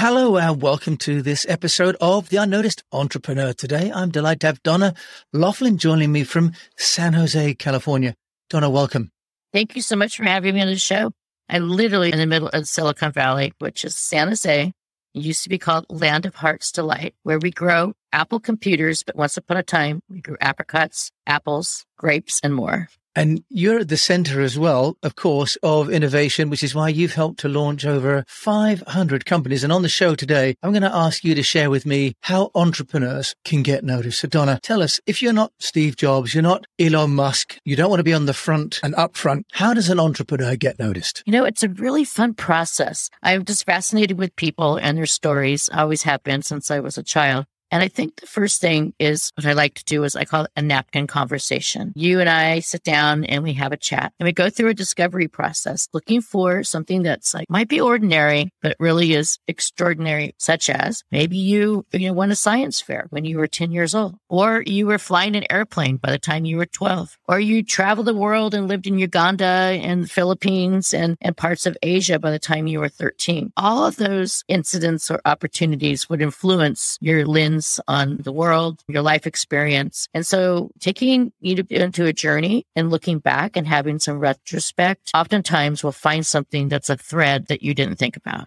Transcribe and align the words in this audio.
Hello 0.00 0.36
and 0.36 0.62
welcome 0.62 0.96
to 0.98 1.22
this 1.22 1.44
episode 1.48 1.96
of 2.00 2.28
The 2.28 2.36
Unnoticed 2.36 2.84
Entrepreneur. 2.92 3.52
Today, 3.52 3.90
I'm 3.92 4.12
delighted 4.12 4.42
to 4.42 4.46
have 4.46 4.62
Donna 4.62 4.94
Loughlin 5.32 5.76
joining 5.76 6.12
me 6.12 6.22
from 6.22 6.52
San 6.76 7.14
Jose, 7.14 7.54
California. 7.54 8.14
Donna, 8.48 8.70
welcome. 8.70 9.10
Thank 9.52 9.74
you 9.74 9.82
so 9.82 9.96
much 9.96 10.16
for 10.16 10.22
having 10.22 10.54
me 10.54 10.60
on 10.60 10.68
the 10.68 10.76
show. 10.76 11.10
I'm 11.48 11.68
literally 11.68 12.12
in 12.12 12.18
the 12.20 12.26
middle 12.26 12.46
of 12.46 12.68
Silicon 12.68 13.10
Valley, 13.10 13.52
which 13.58 13.84
is 13.84 13.96
San 13.96 14.28
Jose. 14.28 14.72
It 15.14 15.20
used 15.20 15.42
to 15.42 15.48
be 15.48 15.58
called 15.58 15.86
Land 15.88 16.26
of 16.26 16.36
Hearts 16.36 16.70
Delight, 16.70 17.16
where 17.24 17.40
we 17.40 17.50
grow 17.50 17.92
Apple 18.12 18.38
computers, 18.38 19.02
but 19.02 19.16
once 19.16 19.36
upon 19.36 19.56
a 19.56 19.64
time, 19.64 20.00
we 20.08 20.20
grew 20.20 20.36
apricots, 20.40 21.10
apples, 21.26 21.84
grapes, 21.96 22.38
and 22.44 22.54
more. 22.54 22.88
And 23.18 23.42
you're 23.48 23.80
at 23.80 23.88
the 23.88 23.96
center 23.96 24.40
as 24.40 24.56
well, 24.56 24.96
of 25.02 25.16
course, 25.16 25.56
of 25.64 25.90
innovation, 25.90 26.50
which 26.50 26.62
is 26.62 26.72
why 26.72 26.88
you've 26.88 27.14
helped 27.14 27.40
to 27.40 27.48
launch 27.48 27.84
over 27.84 28.24
500 28.28 29.26
companies. 29.26 29.64
And 29.64 29.72
on 29.72 29.82
the 29.82 29.88
show 29.88 30.14
today, 30.14 30.54
I'm 30.62 30.70
going 30.70 30.82
to 30.82 30.94
ask 30.94 31.24
you 31.24 31.34
to 31.34 31.42
share 31.42 31.68
with 31.68 31.84
me 31.84 32.14
how 32.20 32.52
entrepreneurs 32.54 33.34
can 33.44 33.64
get 33.64 33.82
noticed. 33.82 34.20
So 34.20 34.28
Donna, 34.28 34.60
tell 34.62 34.80
us, 34.80 35.00
if 35.04 35.20
you're 35.20 35.32
not 35.32 35.50
Steve 35.58 35.96
Jobs, 35.96 36.32
you're 36.32 36.44
not 36.44 36.66
Elon 36.78 37.16
Musk, 37.16 37.58
you 37.64 37.74
don't 37.74 37.90
want 37.90 37.98
to 37.98 38.04
be 38.04 38.14
on 38.14 38.26
the 38.26 38.32
front 38.32 38.78
and 38.84 38.94
up 38.94 39.16
front, 39.16 39.46
how 39.50 39.74
does 39.74 39.90
an 39.90 39.98
entrepreneur 39.98 40.54
get 40.54 40.78
noticed? 40.78 41.24
You 41.26 41.32
know, 41.32 41.44
it's 41.44 41.64
a 41.64 41.70
really 41.70 42.04
fun 42.04 42.34
process. 42.34 43.10
I'm 43.24 43.44
just 43.44 43.66
fascinated 43.66 44.16
with 44.16 44.36
people 44.36 44.76
and 44.76 44.96
their 44.96 45.06
stories. 45.06 45.68
Always 45.74 46.04
have 46.04 46.22
been 46.22 46.42
since 46.42 46.70
I 46.70 46.78
was 46.78 46.96
a 46.96 47.02
child. 47.02 47.46
And 47.70 47.82
I 47.82 47.88
think 47.88 48.16
the 48.16 48.26
first 48.26 48.60
thing 48.60 48.94
is 48.98 49.30
what 49.36 49.46
I 49.46 49.52
like 49.52 49.74
to 49.74 49.84
do 49.84 50.04
is 50.04 50.16
I 50.16 50.24
call 50.24 50.44
it 50.44 50.50
a 50.56 50.62
napkin 50.62 51.06
conversation. 51.06 51.92
You 51.94 52.20
and 52.20 52.28
I 52.28 52.60
sit 52.60 52.82
down 52.82 53.24
and 53.24 53.42
we 53.42 53.54
have 53.54 53.72
a 53.72 53.76
chat 53.76 54.12
and 54.18 54.26
we 54.26 54.32
go 54.32 54.48
through 54.48 54.70
a 54.70 54.74
discovery 54.74 55.28
process 55.28 55.88
looking 55.92 56.20
for 56.20 56.64
something 56.64 57.02
that's 57.02 57.34
like 57.34 57.48
might 57.50 57.68
be 57.68 57.80
ordinary, 57.80 58.50
but 58.62 58.76
really 58.78 59.12
is 59.12 59.38
extraordinary, 59.46 60.34
such 60.38 60.70
as 60.70 61.02
maybe 61.10 61.36
you, 61.36 61.84
you 61.92 62.08
know, 62.08 62.14
won 62.14 62.30
a 62.30 62.36
science 62.36 62.80
fair 62.80 63.06
when 63.10 63.24
you 63.24 63.38
were 63.38 63.46
10 63.46 63.70
years 63.70 63.94
old, 63.94 64.16
or 64.28 64.62
you 64.66 64.86
were 64.86 64.98
flying 64.98 65.36
an 65.36 65.44
airplane 65.50 65.96
by 65.96 66.10
the 66.10 66.18
time 66.18 66.44
you 66.44 66.56
were 66.56 66.66
12, 66.66 67.18
or 67.28 67.38
you 67.38 67.62
traveled 67.62 68.06
the 68.06 68.14
world 68.14 68.54
and 68.54 68.68
lived 68.68 68.86
in 68.86 68.98
Uganda 68.98 69.44
and 69.44 70.10
Philippines 70.10 70.94
and, 70.94 71.16
and 71.20 71.36
parts 71.36 71.66
of 71.66 71.76
Asia 71.82 72.18
by 72.18 72.30
the 72.30 72.38
time 72.38 72.66
you 72.66 72.80
were 72.80 72.88
13. 72.88 73.52
All 73.56 73.84
of 73.84 73.96
those 73.96 74.44
incidents 74.48 75.10
or 75.10 75.20
opportunities 75.24 76.08
would 76.08 76.22
influence 76.22 76.96
your 77.00 77.26
lens 77.26 77.57
lens 77.58 77.80
on 77.88 78.18
the 78.18 78.32
world, 78.32 78.82
your 78.88 79.02
life 79.02 79.26
experience. 79.26 80.08
And 80.14 80.26
so 80.26 80.70
taking 80.80 81.32
you 81.40 81.64
into 81.70 82.06
a 82.06 82.12
journey 82.12 82.66
and 82.76 82.90
looking 82.90 83.18
back 83.18 83.56
and 83.56 83.66
having 83.66 83.98
some 83.98 84.18
retrospect, 84.18 85.10
oftentimes 85.14 85.82
we'll 85.82 85.92
find 85.92 86.24
something 86.24 86.68
that's 86.68 86.90
a 86.90 86.96
thread 86.96 87.46
that 87.48 87.62
you 87.62 87.74
didn't 87.74 87.96
think 87.96 88.16
about. 88.16 88.46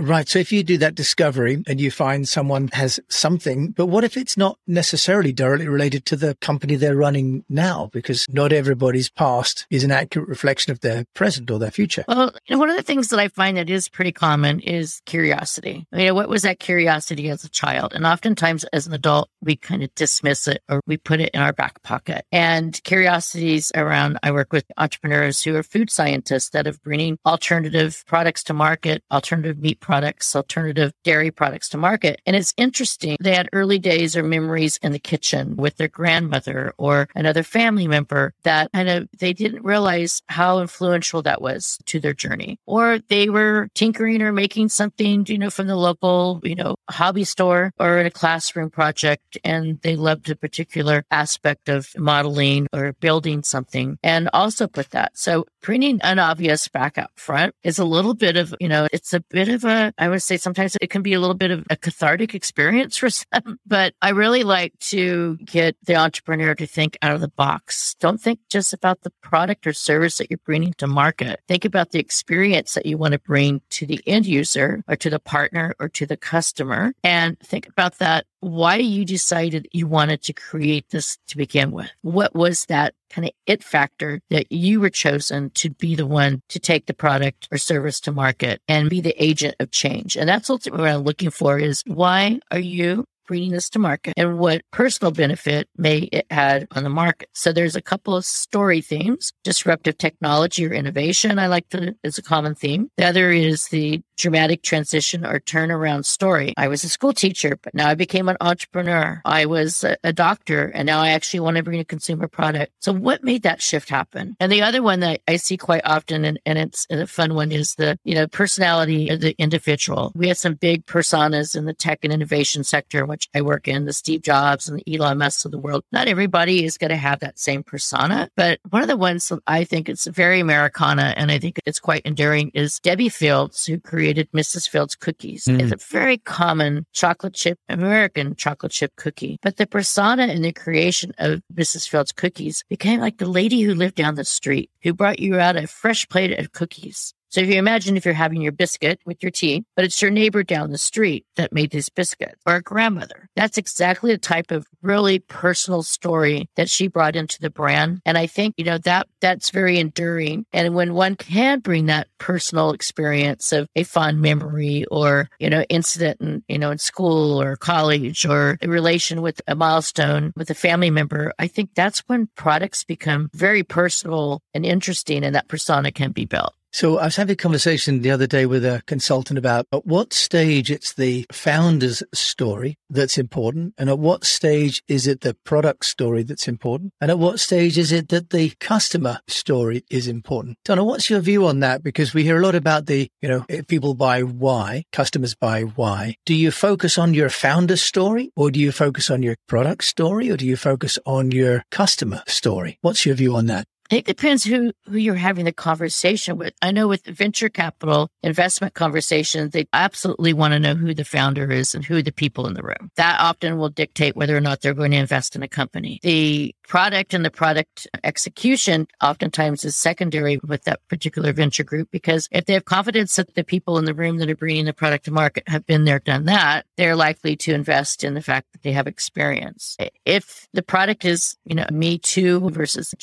Right. 0.00 0.28
So 0.28 0.38
if 0.38 0.52
you 0.52 0.62
do 0.62 0.78
that 0.78 0.94
discovery 0.94 1.62
and 1.66 1.80
you 1.80 1.90
find 1.90 2.28
someone 2.28 2.68
has 2.72 3.00
something, 3.08 3.70
but 3.70 3.86
what 3.86 4.04
if 4.04 4.16
it's 4.16 4.36
not 4.36 4.58
necessarily 4.66 5.32
directly 5.32 5.68
related 5.68 6.04
to 6.06 6.16
the 6.16 6.36
company 6.36 6.76
they're 6.76 6.96
running 6.96 7.44
now? 7.48 7.90
Because 7.92 8.24
not 8.28 8.52
everybody's 8.52 9.10
past 9.10 9.66
is 9.70 9.84
an 9.84 9.90
accurate 9.90 10.28
reflection 10.28 10.70
of 10.70 10.80
their 10.80 11.04
present 11.14 11.50
or 11.50 11.58
their 11.58 11.70
future. 11.70 12.04
Well, 12.06 12.32
one 12.48 12.70
of 12.70 12.76
the 12.76 12.82
things 12.82 13.08
that 13.08 13.18
I 13.18 13.28
find 13.28 13.56
that 13.56 13.68
is 13.68 13.88
pretty 13.88 14.12
common 14.12 14.60
is 14.60 15.02
curiosity. 15.04 15.86
You 15.92 16.06
know, 16.06 16.14
what 16.14 16.28
was 16.28 16.42
that 16.42 16.60
curiosity 16.60 17.28
as 17.28 17.44
a 17.44 17.48
child? 17.48 17.92
And 17.92 18.06
oftentimes 18.06 18.64
as 18.72 18.86
an 18.86 18.92
adult, 18.92 19.28
we 19.42 19.56
kind 19.56 19.82
of 19.82 19.94
dismiss 19.94 20.46
it 20.46 20.62
or 20.68 20.80
we 20.86 20.96
put 20.96 21.20
it 21.20 21.30
in 21.34 21.40
our 21.40 21.52
back 21.52 21.82
pocket. 21.82 22.24
And 22.30 22.80
curiosities 22.84 23.72
around, 23.74 24.18
I 24.22 24.30
work 24.30 24.52
with 24.52 24.64
entrepreneurs 24.76 25.42
who 25.42 25.56
are 25.56 25.62
food 25.62 25.90
scientists 25.90 26.50
that 26.50 26.66
have 26.66 26.82
bringing 26.82 27.18
alternative 27.26 28.04
products 28.06 28.44
to 28.44 28.54
market, 28.54 29.02
alternative 29.10 29.58
meat 29.58 29.80
products, 29.88 30.36
alternative 30.36 30.92
dairy 31.02 31.30
products 31.30 31.70
to 31.70 31.78
market. 31.78 32.20
And 32.26 32.36
it's 32.36 32.52
interesting. 32.58 33.16
They 33.22 33.34
had 33.34 33.48
early 33.54 33.78
days 33.78 34.18
or 34.18 34.22
memories 34.22 34.78
in 34.82 34.92
the 34.92 34.98
kitchen 34.98 35.56
with 35.56 35.78
their 35.78 35.88
grandmother 35.88 36.74
or 36.76 37.08
another 37.14 37.42
family 37.42 37.88
member 37.88 38.34
that 38.42 38.70
kind 38.72 38.90
of 38.90 39.08
they 39.18 39.32
didn't 39.32 39.64
realize 39.64 40.20
how 40.28 40.60
influential 40.60 41.22
that 41.22 41.40
was 41.40 41.78
to 41.86 42.00
their 42.00 42.12
journey. 42.12 42.58
Or 42.66 42.98
they 43.08 43.30
were 43.30 43.70
tinkering 43.74 44.20
or 44.20 44.30
making 44.30 44.68
something, 44.68 45.24
you 45.26 45.38
know, 45.38 45.48
from 45.48 45.68
the 45.68 45.76
local, 45.76 46.42
you 46.44 46.54
know, 46.54 46.76
hobby 46.90 47.24
store 47.24 47.72
or 47.80 47.98
in 47.98 48.04
a 48.04 48.10
classroom 48.10 48.68
project. 48.68 49.38
And 49.42 49.80
they 49.80 49.96
loved 49.96 50.28
a 50.28 50.36
particular 50.36 51.02
aspect 51.10 51.70
of 51.70 51.88
modeling 51.96 52.66
or 52.74 52.92
building 53.00 53.42
something 53.42 53.96
and 54.02 54.28
also 54.34 54.66
put 54.66 54.90
that. 54.90 55.16
So 55.16 55.46
bringing 55.62 55.98
an 56.02 56.18
obvious 56.18 56.68
back 56.68 56.98
up 56.98 57.12
front 57.16 57.54
is 57.62 57.78
a 57.78 57.86
little 57.86 58.12
bit 58.14 58.36
of, 58.36 58.54
you 58.60 58.68
know, 58.68 58.86
it's 58.92 59.14
a 59.14 59.20
bit 59.30 59.48
of 59.48 59.64
a 59.64 59.67
I 59.68 60.08
would 60.08 60.22
say 60.22 60.36
sometimes 60.36 60.76
it 60.80 60.90
can 60.90 61.02
be 61.02 61.14
a 61.14 61.20
little 61.20 61.34
bit 61.34 61.50
of 61.50 61.66
a 61.70 61.76
cathartic 61.76 62.34
experience 62.34 62.96
for 62.96 63.10
some, 63.10 63.58
but 63.66 63.94
I 64.02 64.10
really 64.10 64.44
like 64.44 64.78
to 64.80 65.36
get 65.44 65.76
the 65.84 65.96
entrepreneur 65.96 66.54
to 66.54 66.66
think 66.66 66.96
out 67.02 67.14
of 67.14 67.20
the 67.20 67.28
box. 67.28 67.94
Don't 68.00 68.20
think 68.20 68.40
just 68.48 68.72
about 68.72 69.02
the 69.02 69.12
product 69.22 69.66
or 69.66 69.72
service 69.72 70.18
that 70.18 70.30
you're 70.30 70.40
bringing 70.44 70.74
to 70.74 70.86
market. 70.86 71.40
Think 71.48 71.64
about 71.64 71.90
the 71.90 71.98
experience 71.98 72.74
that 72.74 72.86
you 72.86 72.98
want 72.98 73.12
to 73.12 73.18
bring 73.18 73.60
to 73.70 73.86
the 73.86 74.00
end 74.06 74.26
user 74.26 74.82
or 74.88 74.96
to 74.96 75.10
the 75.10 75.20
partner 75.20 75.74
or 75.78 75.88
to 75.90 76.06
the 76.06 76.16
customer 76.16 76.92
and 77.04 77.38
think 77.40 77.68
about 77.68 77.98
that 77.98 78.26
why 78.40 78.76
you 78.76 79.04
decided 79.04 79.68
you 79.72 79.86
wanted 79.86 80.22
to 80.22 80.32
create 80.32 80.88
this 80.90 81.18
to 81.28 81.36
begin 81.36 81.70
with. 81.70 81.90
What 82.02 82.34
was 82.34 82.64
that 82.66 82.94
kind 83.10 83.26
of 83.26 83.32
it 83.46 83.64
factor 83.64 84.20
that 84.30 84.50
you 84.52 84.80
were 84.80 84.90
chosen 84.90 85.50
to 85.50 85.70
be 85.70 85.94
the 85.94 86.06
one 86.06 86.42
to 86.48 86.58
take 86.58 86.86
the 86.86 86.94
product 86.94 87.48
or 87.50 87.58
service 87.58 88.00
to 88.00 88.12
market 88.12 88.60
and 88.68 88.90
be 88.90 89.00
the 89.00 89.22
agent 89.22 89.56
of 89.60 89.70
change? 89.70 90.16
And 90.16 90.28
that's 90.28 90.50
ultimately 90.50 90.82
what 90.82 90.90
I'm 90.90 91.02
looking 91.02 91.30
for 91.30 91.58
is 91.58 91.82
why 91.86 92.40
are 92.50 92.58
you 92.58 93.04
bringing 93.28 93.52
this 93.52 93.68
to 93.68 93.78
market 93.78 94.14
and 94.16 94.38
what 94.38 94.62
personal 94.72 95.12
benefit 95.12 95.68
may 95.76 95.98
it 96.10 96.26
add 96.30 96.66
on 96.72 96.82
the 96.82 96.88
market. 96.88 97.28
So 97.34 97.52
there's 97.52 97.76
a 97.76 97.82
couple 97.82 98.16
of 98.16 98.24
story 98.24 98.80
themes, 98.80 99.32
disruptive 99.44 99.98
technology 99.98 100.66
or 100.66 100.72
innovation. 100.72 101.38
I 101.38 101.46
like 101.46 101.68
to, 101.68 101.94
is 102.02 102.18
a 102.18 102.22
common 102.22 102.54
theme. 102.54 102.90
The 102.96 103.04
other 103.04 103.30
is 103.30 103.68
the 103.68 104.00
dramatic 104.18 104.62
transition 104.62 105.24
or 105.24 105.40
turnaround 105.40 106.04
story. 106.04 106.52
I 106.56 106.68
was 106.68 106.84
a 106.84 106.88
school 106.88 107.12
teacher, 107.12 107.58
but 107.62 107.74
now 107.74 107.88
I 107.88 107.94
became 107.94 108.28
an 108.28 108.36
entrepreneur. 108.40 109.22
I 109.24 109.46
was 109.46 109.84
a, 109.84 109.96
a 110.04 110.12
doctor 110.12 110.66
and 110.74 110.84
now 110.84 111.00
I 111.00 111.10
actually 111.10 111.40
want 111.40 111.56
to 111.56 111.62
bring 111.62 111.80
a 111.80 111.84
consumer 111.84 112.28
product. 112.28 112.72
So 112.80 112.92
what 112.92 113.24
made 113.24 113.44
that 113.44 113.62
shift 113.62 113.88
happen? 113.88 114.36
And 114.40 114.52
the 114.52 114.62
other 114.62 114.82
one 114.82 115.00
that 115.00 115.20
I 115.26 115.36
see 115.36 115.56
quite 115.56 115.82
often 115.84 116.24
and, 116.24 116.38
and 116.44 116.58
it's 116.58 116.86
a 116.90 117.06
fun 117.06 117.34
one 117.34 117.52
is 117.52 117.76
the, 117.76 117.98
you 118.04 118.14
know, 118.14 118.26
personality 118.26 119.08
of 119.08 119.20
the 119.20 119.34
individual. 119.38 120.12
We 120.14 120.28
have 120.28 120.38
some 120.38 120.54
big 120.54 120.84
personas 120.86 121.56
in 121.56 121.64
the 121.64 121.72
tech 121.72 122.00
and 122.02 122.12
innovation 122.12 122.64
sector, 122.64 123.06
which 123.06 123.28
I 123.34 123.40
work 123.42 123.68
in, 123.68 123.84
the 123.84 123.92
Steve 123.92 124.22
Jobs 124.22 124.68
and 124.68 124.80
the 124.80 124.94
Elon 124.94 125.18
Musk 125.18 125.44
of 125.44 125.52
the 125.52 125.58
world. 125.58 125.84
Not 125.92 126.08
everybody 126.08 126.64
is 126.64 126.76
going 126.76 126.90
to 126.90 126.96
have 126.96 127.20
that 127.20 127.38
same 127.38 127.62
persona, 127.62 128.28
but 128.36 128.58
one 128.68 128.82
of 128.82 128.88
the 128.88 128.96
ones 128.96 129.28
that 129.28 129.40
I 129.46 129.64
think 129.64 129.88
it's 129.88 130.06
very 130.06 130.40
Americana 130.40 131.14
and 131.16 131.30
I 131.30 131.38
think 131.38 131.60
it's 131.64 131.80
quite 131.80 132.02
enduring 132.04 132.50
is 132.54 132.80
Debbi 132.80 133.12
Fields, 133.12 133.64
who 133.64 133.78
created 133.78 134.07
Mrs. 134.16 134.68
Fields 134.68 134.94
cookies. 134.94 135.44
Mm. 135.44 135.60
It's 135.60 135.72
a 135.72 135.92
very 135.92 136.18
common 136.18 136.86
chocolate 136.92 137.34
chip, 137.34 137.58
American 137.68 138.34
chocolate 138.36 138.72
chip 138.72 138.92
cookie. 138.96 139.38
But 139.42 139.56
the 139.56 139.66
persona 139.66 140.26
in 140.26 140.42
the 140.42 140.52
creation 140.52 141.12
of 141.18 141.42
Mrs. 141.54 141.88
Fields 141.88 142.12
cookies 142.12 142.64
became 142.68 143.00
like 143.00 143.18
the 143.18 143.26
lady 143.26 143.62
who 143.62 143.74
lived 143.74 143.96
down 143.96 144.14
the 144.14 144.24
street, 144.24 144.70
who 144.82 144.94
brought 144.94 145.20
you 145.20 145.38
out 145.38 145.56
a 145.56 145.66
fresh 145.66 146.08
plate 146.08 146.38
of 146.38 146.52
cookies. 146.52 147.14
So 147.30 147.42
if 147.42 147.48
you 147.48 147.56
imagine 147.56 147.96
if 147.96 148.04
you're 148.04 148.14
having 148.14 148.40
your 148.40 148.52
biscuit 148.52 149.00
with 149.04 149.22
your 149.22 149.30
tea, 149.30 149.64
but 149.76 149.84
it's 149.84 150.00
your 150.00 150.10
neighbor 150.10 150.42
down 150.42 150.70
the 150.70 150.78
street 150.78 151.26
that 151.36 151.52
made 151.52 151.70
this 151.70 151.90
biscuit 151.90 152.36
or 152.46 152.56
a 152.56 152.62
grandmother, 152.62 153.28
that's 153.36 153.58
exactly 153.58 154.12
the 154.12 154.18
type 154.18 154.50
of 154.50 154.66
really 154.82 155.18
personal 155.18 155.82
story 155.82 156.48
that 156.56 156.70
she 156.70 156.88
brought 156.88 157.16
into 157.16 157.38
the 157.40 157.50
brand. 157.50 158.00
And 158.06 158.16
I 158.16 158.26
think, 158.26 158.54
you 158.56 158.64
know, 158.64 158.78
that 158.78 159.08
that's 159.20 159.50
very 159.50 159.78
enduring. 159.78 160.46
And 160.52 160.74
when 160.74 160.94
one 160.94 161.16
can 161.16 161.60
bring 161.60 161.86
that 161.86 162.08
personal 162.16 162.70
experience 162.70 163.52
of 163.52 163.68
a 163.76 163.82
fond 163.82 164.22
memory 164.22 164.86
or, 164.90 165.28
you 165.38 165.50
know, 165.50 165.62
incident 165.68 166.20
in, 166.20 166.42
you 166.48 166.58
know, 166.58 166.70
in 166.70 166.78
school 166.78 167.40
or 167.42 167.56
college 167.56 168.24
or 168.24 168.58
a 168.62 168.68
relation 168.68 169.20
with 169.20 169.42
a 169.46 169.54
milestone 169.54 170.32
with 170.34 170.48
a 170.48 170.54
family 170.54 170.90
member, 170.90 171.32
I 171.38 171.46
think 171.46 171.70
that's 171.74 172.00
when 172.06 172.28
products 172.36 172.84
become 172.84 173.28
very 173.34 173.62
personal 173.62 174.40
and 174.54 174.64
interesting 174.64 175.24
and 175.24 175.34
that 175.34 175.48
persona 175.48 175.92
can 175.92 176.12
be 176.12 176.24
built. 176.24 176.54
So 176.72 176.98
I 176.98 177.06
was 177.06 177.16
having 177.16 177.32
a 177.32 177.36
conversation 177.36 178.02
the 178.02 178.10
other 178.10 178.26
day 178.26 178.44
with 178.44 178.64
a 178.64 178.82
consultant 178.86 179.38
about 179.38 179.66
at 179.72 179.86
what 179.86 180.12
stage 180.12 180.70
it's 180.70 180.92
the 180.92 181.26
founder's 181.32 182.02
story 182.12 182.76
that's 182.90 183.16
important 183.16 183.74
and 183.78 183.88
at 183.88 183.98
what 183.98 184.24
stage 184.24 184.82
is 184.86 185.06
it 185.06 185.22
the 185.22 185.34
product 185.44 185.86
story 185.86 186.22
that's 186.22 186.46
important 186.46 186.92
and 187.00 187.10
at 187.10 187.18
what 187.18 187.40
stage 187.40 187.78
is 187.78 187.90
it 187.90 188.08
that 188.10 188.30
the 188.30 188.52
customer 188.60 189.18
story 189.26 189.82
is 189.90 190.06
important. 190.06 190.58
Donna, 190.64 190.84
what's 190.84 191.08
your 191.08 191.20
view 191.20 191.46
on 191.46 191.60
that? 191.60 191.82
Because 191.82 192.12
we 192.12 192.22
hear 192.22 192.38
a 192.38 192.42
lot 192.42 192.54
about 192.54 192.86
the, 192.86 193.08
you 193.22 193.28
know, 193.28 193.44
people 193.66 193.94
buy 193.94 194.22
why, 194.22 194.84
customers 194.92 195.34
buy 195.34 195.62
why. 195.62 196.16
Do 196.26 196.34
you 196.34 196.50
focus 196.50 196.98
on 196.98 197.14
your 197.14 197.30
founder's 197.30 197.82
story 197.82 198.30
or 198.36 198.50
do 198.50 198.60
you 198.60 198.72
focus 198.72 199.10
on 199.10 199.22
your 199.22 199.36
product 199.46 199.84
story 199.84 200.30
or 200.30 200.36
do 200.36 200.46
you 200.46 200.56
focus 200.56 200.98
on 201.06 201.30
your 201.30 201.64
customer 201.70 202.22
story? 202.26 202.78
What's 202.82 203.06
your 203.06 203.14
view 203.14 203.36
on 203.36 203.46
that? 203.46 203.66
It 203.90 204.04
depends 204.04 204.44
who, 204.44 204.72
who 204.86 204.98
you're 204.98 205.14
having 205.14 205.46
the 205.46 205.52
conversation 205.52 206.36
with. 206.36 206.52
I 206.60 206.72
know 206.72 206.88
with 206.88 207.04
venture 207.06 207.48
capital 207.48 208.10
investment 208.22 208.74
conversations, 208.74 209.52
they 209.52 209.66
absolutely 209.72 210.34
want 210.34 210.52
to 210.52 210.60
know 210.60 210.74
who 210.74 210.92
the 210.92 211.04
founder 211.04 211.50
is 211.50 211.74
and 211.74 211.84
who 211.84 212.02
the 212.02 212.12
people 212.12 212.46
in 212.46 212.54
the 212.54 212.62
room. 212.62 212.90
That 212.96 213.18
often 213.20 213.56
will 213.56 213.70
dictate 213.70 214.14
whether 214.14 214.36
or 214.36 214.40
not 214.40 214.60
they're 214.60 214.74
going 214.74 214.90
to 214.90 214.98
invest 214.98 215.34
in 215.34 215.42
a 215.42 215.48
company. 215.48 216.00
The 216.02 216.54
product 216.66 217.14
and 217.14 217.24
the 217.24 217.30
product 217.30 217.86
execution 218.04 218.86
oftentimes 219.02 219.64
is 219.64 219.74
secondary 219.76 220.38
with 220.46 220.64
that 220.64 220.80
particular 220.88 221.32
venture 221.32 221.64
group 221.64 221.88
because 221.90 222.28
if 222.30 222.44
they 222.44 222.52
have 222.52 222.66
confidence 222.66 223.16
that 223.16 223.34
the 223.34 223.44
people 223.44 223.78
in 223.78 223.86
the 223.86 223.94
room 223.94 224.18
that 224.18 224.28
are 224.28 224.36
bringing 224.36 224.66
the 224.66 224.74
product 224.74 225.06
to 225.06 225.10
market 225.10 225.44
have 225.48 225.64
been 225.64 225.84
there, 225.84 225.98
done 225.98 226.26
that, 226.26 226.66
they're 226.76 226.94
likely 226.94 227.36
to 227.36 227.54
invest 227.54 228.04
in 228.04 228.14
the 228.14 228.20
fact 228.20 228.52
that 228.52 228.62
they 228.62 228.72
have 228.72 228.86
experience. 228.86 229.76
If 230.04 230.46
the 230.52 230.62
product 230.62 231.04
is, 231.04 231.36
you 231.44 231.54
know, 231.54 231.66
me 231.72 231.98
too 231.98 232.50
versus 232.50 232.92
a 232.92 232.96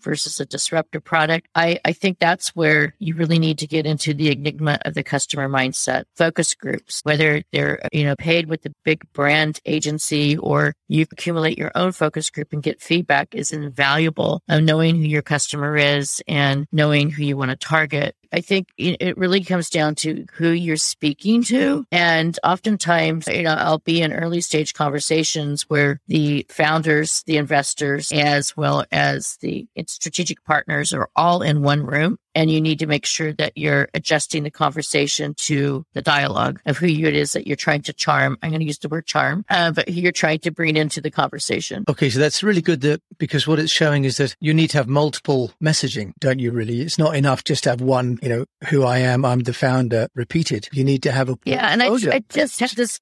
versus 0.00 0.40
a 0.40 0.46
disruptive 0.46 1.04
product, 1.04 1.48
I, 1.54 1.78
I 1.84 1.92
think 1.92 2.18
that's 2.18 2.50
where 2.50 2.94
you 2.98 3.14
really 3.14 3.38
need 3.38 3.58
to 3.58 3.66
get 3.66 3.86
into 3.86 4.14
the 4.14 4.30
enigma 4.32 4.78
of 4.84 4.94
the 4.94 5.02
customer 5.02 5.48
mindset. 5.48 6.04
Focus 6.16 6.54
groups, 6.54 7.00
whether 7.02 7.42
they're, 7.52 7.80
you 7.92 8.04
know, 8.04 8.16
paid 8.16 8.48
with 8.48 8.62
the 8.62 8.74
big 8.84 9.02
brand 9.12 9.60
agency 9.66 10.36
or 10.36 10.74
you 10.88 11.06
accumulate 11.10 11.58
your 11.58 11.72
own 11.74 11.92
focus 11.92 12.30
group 12.30 12.52
and 12.52 12.62
get 12.62 12.80
feedback 12.80 13.34
is 13.34 13.52
invaluable 13.52 14.42
of 14.48 14.62
knowing 14.62 14.96
who 14.96 15.02
your 15.02 15.22
customer 15.22 15.76
is 15.76 16.22
and 16.26 16.66
knowing 16.72 17.10
who 17.10 17.22
you 17.22 17.36
want 17.36 17.50
to 17.50 17.56
target 17.56 18.14
I 18.32 18.40
think 18.40 18.68
it 18.78 19.16
really 19.18 19.42
comes 19.42 19.70
down 19.70 19.94
to 19.96 20.26
who 20.34 20.50
you're 20.50 20.76
speaking 20.76 21.42
to. 21.44 21.84
And 21.90 22.38
oftentimes, 22.44 23.26
you 23.28 23.42
know, 23.42 23.54
I'll 23.54 23.78
be 23.78 24.02
in 24.02 24.12
early 24.12 24.40
stage 24.40 24.74
conversations 24.74 25.62
where 25.68 26.00
the 26.06 26.46
founders, 26.48 27.22
the 27.26 27.36
investors, 27.36 28.12
as 28.12 28.56
well 28.56 28.84
as 28.92 29.36
the 29.40 29.66
strategic 29.86 30.44
partners 30.44 30.92
are 30.92 31.10
all 31.16 31.42
in 31.42 31.62
one 31.62 31.84
room 31.84 32.18
and 32.34 32.50
you 32.50 32.60
need 32.60 32.78
to 32.78 32.86
make 32.86 33.06
sure 33.06 33.32
that 33.34 33.56
you're 33.56 33.88
adjusting 33.94 34.42
the 34.42 34.50
conversation 34.50 35.34
to 35.34 35.84
the 35.94 36.02
dialogue 36.02 36.60
of 36.66 36.78
who 36.78 36.86
it 36.86 37.14
is 37.14 37.32
that 37.32 37.46
you're 37.46 37.56
trying 37.56 37.82
to 37.82 37.92
charm. 37.92 38.38
I'm 38.42 38.50
going 38.50 38.60
to 38.60 38.66
use 38.66 38.78
the 38.78 38.88
word 38.88 39.06
charm, 39.06 39.44
uh, 39.48 39.72
but 39.72 39.88
who 39.88 39.94
you're 39.94 40.12
trying 40.12 40.40
to 40.40 40.50
bring 40.50 40.76
into 40.76 41.00
the 41.00 41.10
conversation. 41.10 41.84
Okay, 41.88 42.10
so 42.10 42.18
that's 42.18 42.42
really 42.42 42.62
good 42.62 42.80
that 42.82 43.02
because 43.18 43.46
what 43.46 43.58
it's 43.58 43.72
showing 43.72 44.04
is 44.04 44.16
that 44.18 44.36
you 44.40 44.54
need 44.54 44.70
to 44.70 44.78
have 44.78 44.88
multiple 44.88 45.52
messaging, 45.62 46.12
don't 46.20 46.38
you? 46.38 46.50
Really, 46.52 46.80
it's 46.80 46.98
not 46.98 47.16
enough 47.16 47.44
just 47.44 47.64
to 47.64 47.70
have 47.70 47.80
one. 47.80 48.18
You 48.22 48.28
know, 48.28 48.44
who 48.68 48.84
I 48.84 48.98
am, 48.98 49.24
I'm 49.24 49.40
the 49.40 49.52
founder. 49.52 50.08
Repeated. 50.14 50.68
You 50.72 50.84
need 50.84 51.02
to 51.04 51.12
have 51.12 51.28
a 51.28 51.38
yeah. 51.44 51.68
And 51.68 51.82
I, 51.82 51.88
I 51.88 52.24
just 52.28 52.60
have 52.60 52.74
this 52.74 53.00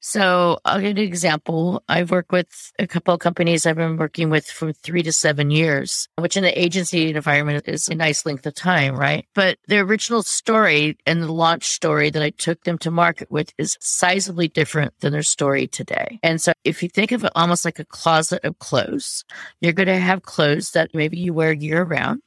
so 0.00 0.58
I'll 0.64 0.80
give 0.80 0.96
an 0.96 0.98
example. 0.98 1.82
I've 1.88 2.10
worked 2.10 2.32
with 2.32 2.72
a 2.78 2.86
couple 2.86 3.14
of 3.14 3.20
companies 3.20 3.66
I've 3.66 3.76
been 3.76 3.96
working 3.96 4.30
with 4.30 4.46
for 4.46 4.72
three 4.72 5.02
to 5.02 5.12
seven 5.12 5.50
years, 5.50 6.08
which 6.16 6.36
in 6.36 6.44
the 6.44 6.60
agency 6.60 7.10
environment 7.10 7.64
is 7.66 7.88
a 7.88 7.94
nice 7.94 8.24
length 8.24 8.46
of 8.46 8.54
time, 8.54 8.96
right? 8.96 9.26
But 9.34 9.58
the 9.66 9.78
original 9.78 10.22
story 10.22 10.96
and 11.06 11.22
the 11.22 11.32
launch 11.32 11.64
story 11.64 12.10
that 12.10 12.22
I 12.22 12.30
took 12.30 12.64
them 12.64 12.78
to 12.78 12.90
market 12.90 13.30
with 13.30 13.52
is 13.58 13.76
sizably 13.80 14.52
different 14.52 14.94
than 15.00 15.12
their 15.12 15.22
story 15.22 15.66
today. 15.66 16.20
And 16.22 16.40
so 16.40 16.52
if 16.64 16.82
you 16.82 16.88
think 16.88 17.12
of 17.12 17.24
it 17.24 17.32
almost 17.34 17.64
like 17.64 17.78
a 17.78 17.84
closet 17.84 18.44
of 18.44 18.58
clothes, 18.58 19.24
you're 19.60 19.72
going 19.72 19.88
to 19.88 19.98
have 19.98 20.22
clothes 20.22 20.70
that 20.72 20.94
maybe 20.94 21.18
you 21.18 21.34
wear 21.34 21.52
year 21.52 21.82
round. 21.82 22.22